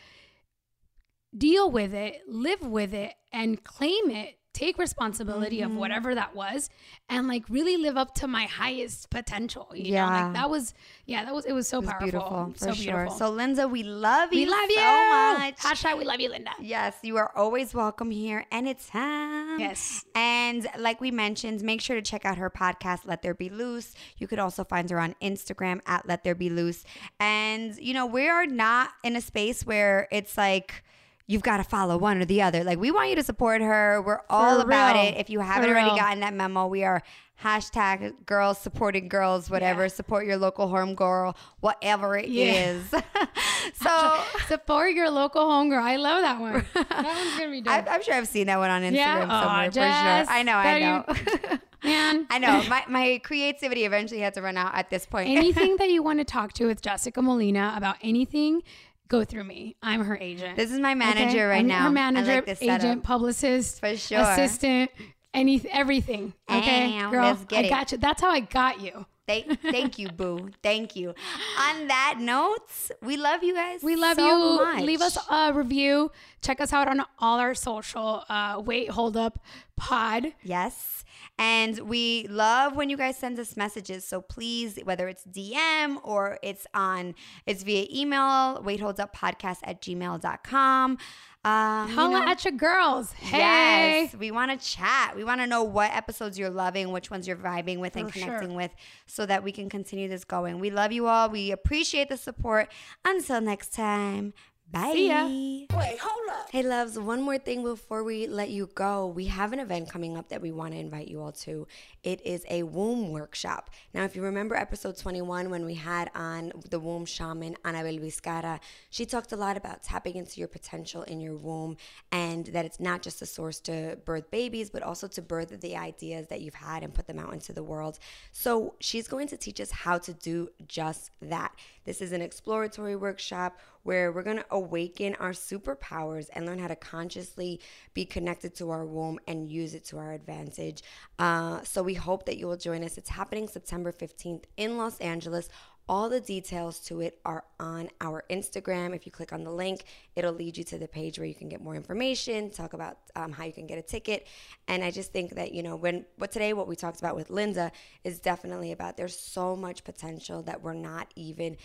[1.36, 5.72] deal with it, live with it, and claim it take responsibility mm-hmm.
[5.72, 6.70] of whatever that was
[7.08, 10.24] and like really live up to my highest potential you yeah know?
[10.26, 10.72] like that was
[11.06, 12.06] yeah that was it was so it was powerful.
[12.06, 12.94] beautiful for so sure.
[12.94, 13.18] beautiful.
[13.18, 14.76] so linda we love you we love you.
[14.76, 15.56] so much.
[15.56, 16.52] Hashtag we love you linda.
[16.60, 20.04] Yes you are always welcome here anytime yes.
[20.14, 23.94] And like we mentioned make sure to check out her podcast Let There Be Luz.
[24.18, 26.84] You could also find her on instagram at Let There Be Luz.
[27.18, 30.83] And you know we are not in a space where it's like
[31.26, 32.64] you've got to follow one or the other.
[32.64, 34.02] Like we want you to support her.
[34.02, 35.04] We're all For about real.
[35.04, 35.16] it.
[35.16, 35.96] If you haven't For already real.
[35.96, 37.02] gotten that memo, we are
[37.42, 39.82] hashtag girls supporting girls, whatever.
[39.82, 39.88] Yeah.
[39.88, 42.70] Support your local home girl, whatever it yeah.
[42.70, 42.90] is.
[43.74, 45.82] so support your local home girl.
[45.82, 46.64] I love that one.
[46.74, 47.72] That one's gonna be dope.
[47.72, 49.20] I, am sure I've seen that one on Instagram yeah?
[49.20, 50.34] somewhere oh, for sure.
[50.34, 51.58] I know, I know.
[51.82, 52.26] Man.
[52.30, 52.62] I know.
[52.68, 55.28] My, my creativity eventually had to run out at this point.
[55.28, 58.62] anything that you want to talk to with Jessica Molina about anything,
[59.08, 59.76] go through me.
[59.82, 60.56] I'm her agent.
[60.56, 61.44] This is my manager okay?
[61.44, 61.84] right I'm now.
[61.84, 64.90] Her manager, like agent, publicist, for sure, assistant,
[65.32, 66.34] any everything.
[66.50, 67.70] Okay, girl, I it.
[67.70, 67.98] got you.
[67.98, 69.06] That's how I got you.
[69.26, 70.50] Thank, thank you, boo.
[70.62, 71.08] Thank you.
[71.08, 72.68] On that note,
[73.00, 73.82] we love you guys.
[73.82, 74.64] We love so you.
[74.64, 74.82] Much.
[74.82, 76.10] Leave us a review.
[76.42, 78.22] Check us out on all our social.
[78.28, 79.38] Uh, wait, hold up,
[79.76, 80.34] pod.
[80.42, 81.04] Yes.
[81.38, 84.04] And we love when you guys send us messages.
[84.04, 87.14] So please, whether it's DM or it's on,
[87.44, 90.98] it's via email, waitholduppodcast at gmail.com.
[91.46, 93.12] Um, Holla you know, at your girls.
[93.12, 94.04] Hey.
[94.04, 95.14] Yes, we want to chat.
[95.14, 98.18] We want to know what episodes you're loving, which ones you're vibing with and For
[98.18, 98.56] connecting sure.
[98.56, 98.70] with,
[99.06, 100.58] so that we can continue this going.
[100.58, 101.28] We love you all.
[101.28, 102.72] We appreciate the support.
[103.04, 104.32] Until next time,
[104.70, 104.92] Bye.
[104.92, 105.26] See ya.
[105.26, 106.48] Wait, hold up.
[106.50, 109.06] Hey, loves, one more thing before we let you go.
[109.06, 111.66] We have an event coming up that we want to invite you all to.
[112.02, 113.70] It is a womb workshop.
[113.92, 118.60] Now, if you remember episode 21 when we had on the womb shaman, Anabel Vizcara,
[118.90, 121.76] she talked a lot about tapping into your potential in your womb
[122.12, 125.76] and that it's not just a source to birth babies, but also to birth the
[125.76, 127.98] ideas that you've had and put them out into the world.
[128.32, 131.52] So, she's going to teach us how to do just that.
[131.84, 136.68] This is an exploratory workshop where we're going to awaken our superpowers and learn how
[136.68, 137.60] to consciously
[137.92, 140.82] be connected to our womb and use it to our advantage.
[141.18, 142.96] Uh, so we hope that you will join us.
[142.96, 145.48] It's happening September 15th in Los Angeles.
[145.86, 148.94] All the details to it are on our Instagram.
[148.94, 149.84] If you click on the link,
[150.16, 153.32] it'll lead you to the page where you can get more information, talk about um,
[153.32, 154.26] how you can get a ticket.
[154.66, 157.28] And I just think that, you know, when what today, what we talked about with
[157.28, 157.70] Linda
[158.02, 161.56] is definitely about there's so much potential that we're not even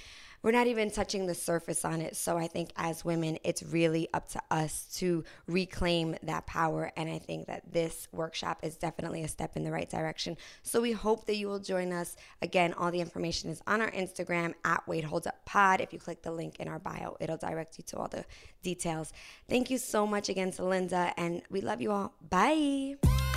[0.42, 2.16] we're not even touching the surface on it.
[2.16, 6.92] So I think as women, it's really up to us to reclaim that power.
[6.96, 10.38] And I think that this workshop is definitely a step in the right direction.
[10.64, 12.16] So we hope that you will join us.
[12.42, 15.82] Again, all the information is on our Instagram at Wait Hold Up Pod.
[15.82, 18.26] If you click the link in our bio, it'll direct you to all the
[18.64, 19.14] details.
[19.50, 22.14] Thank you so much again to Linda, and we love you all.
[22.30, 23.29] Bye.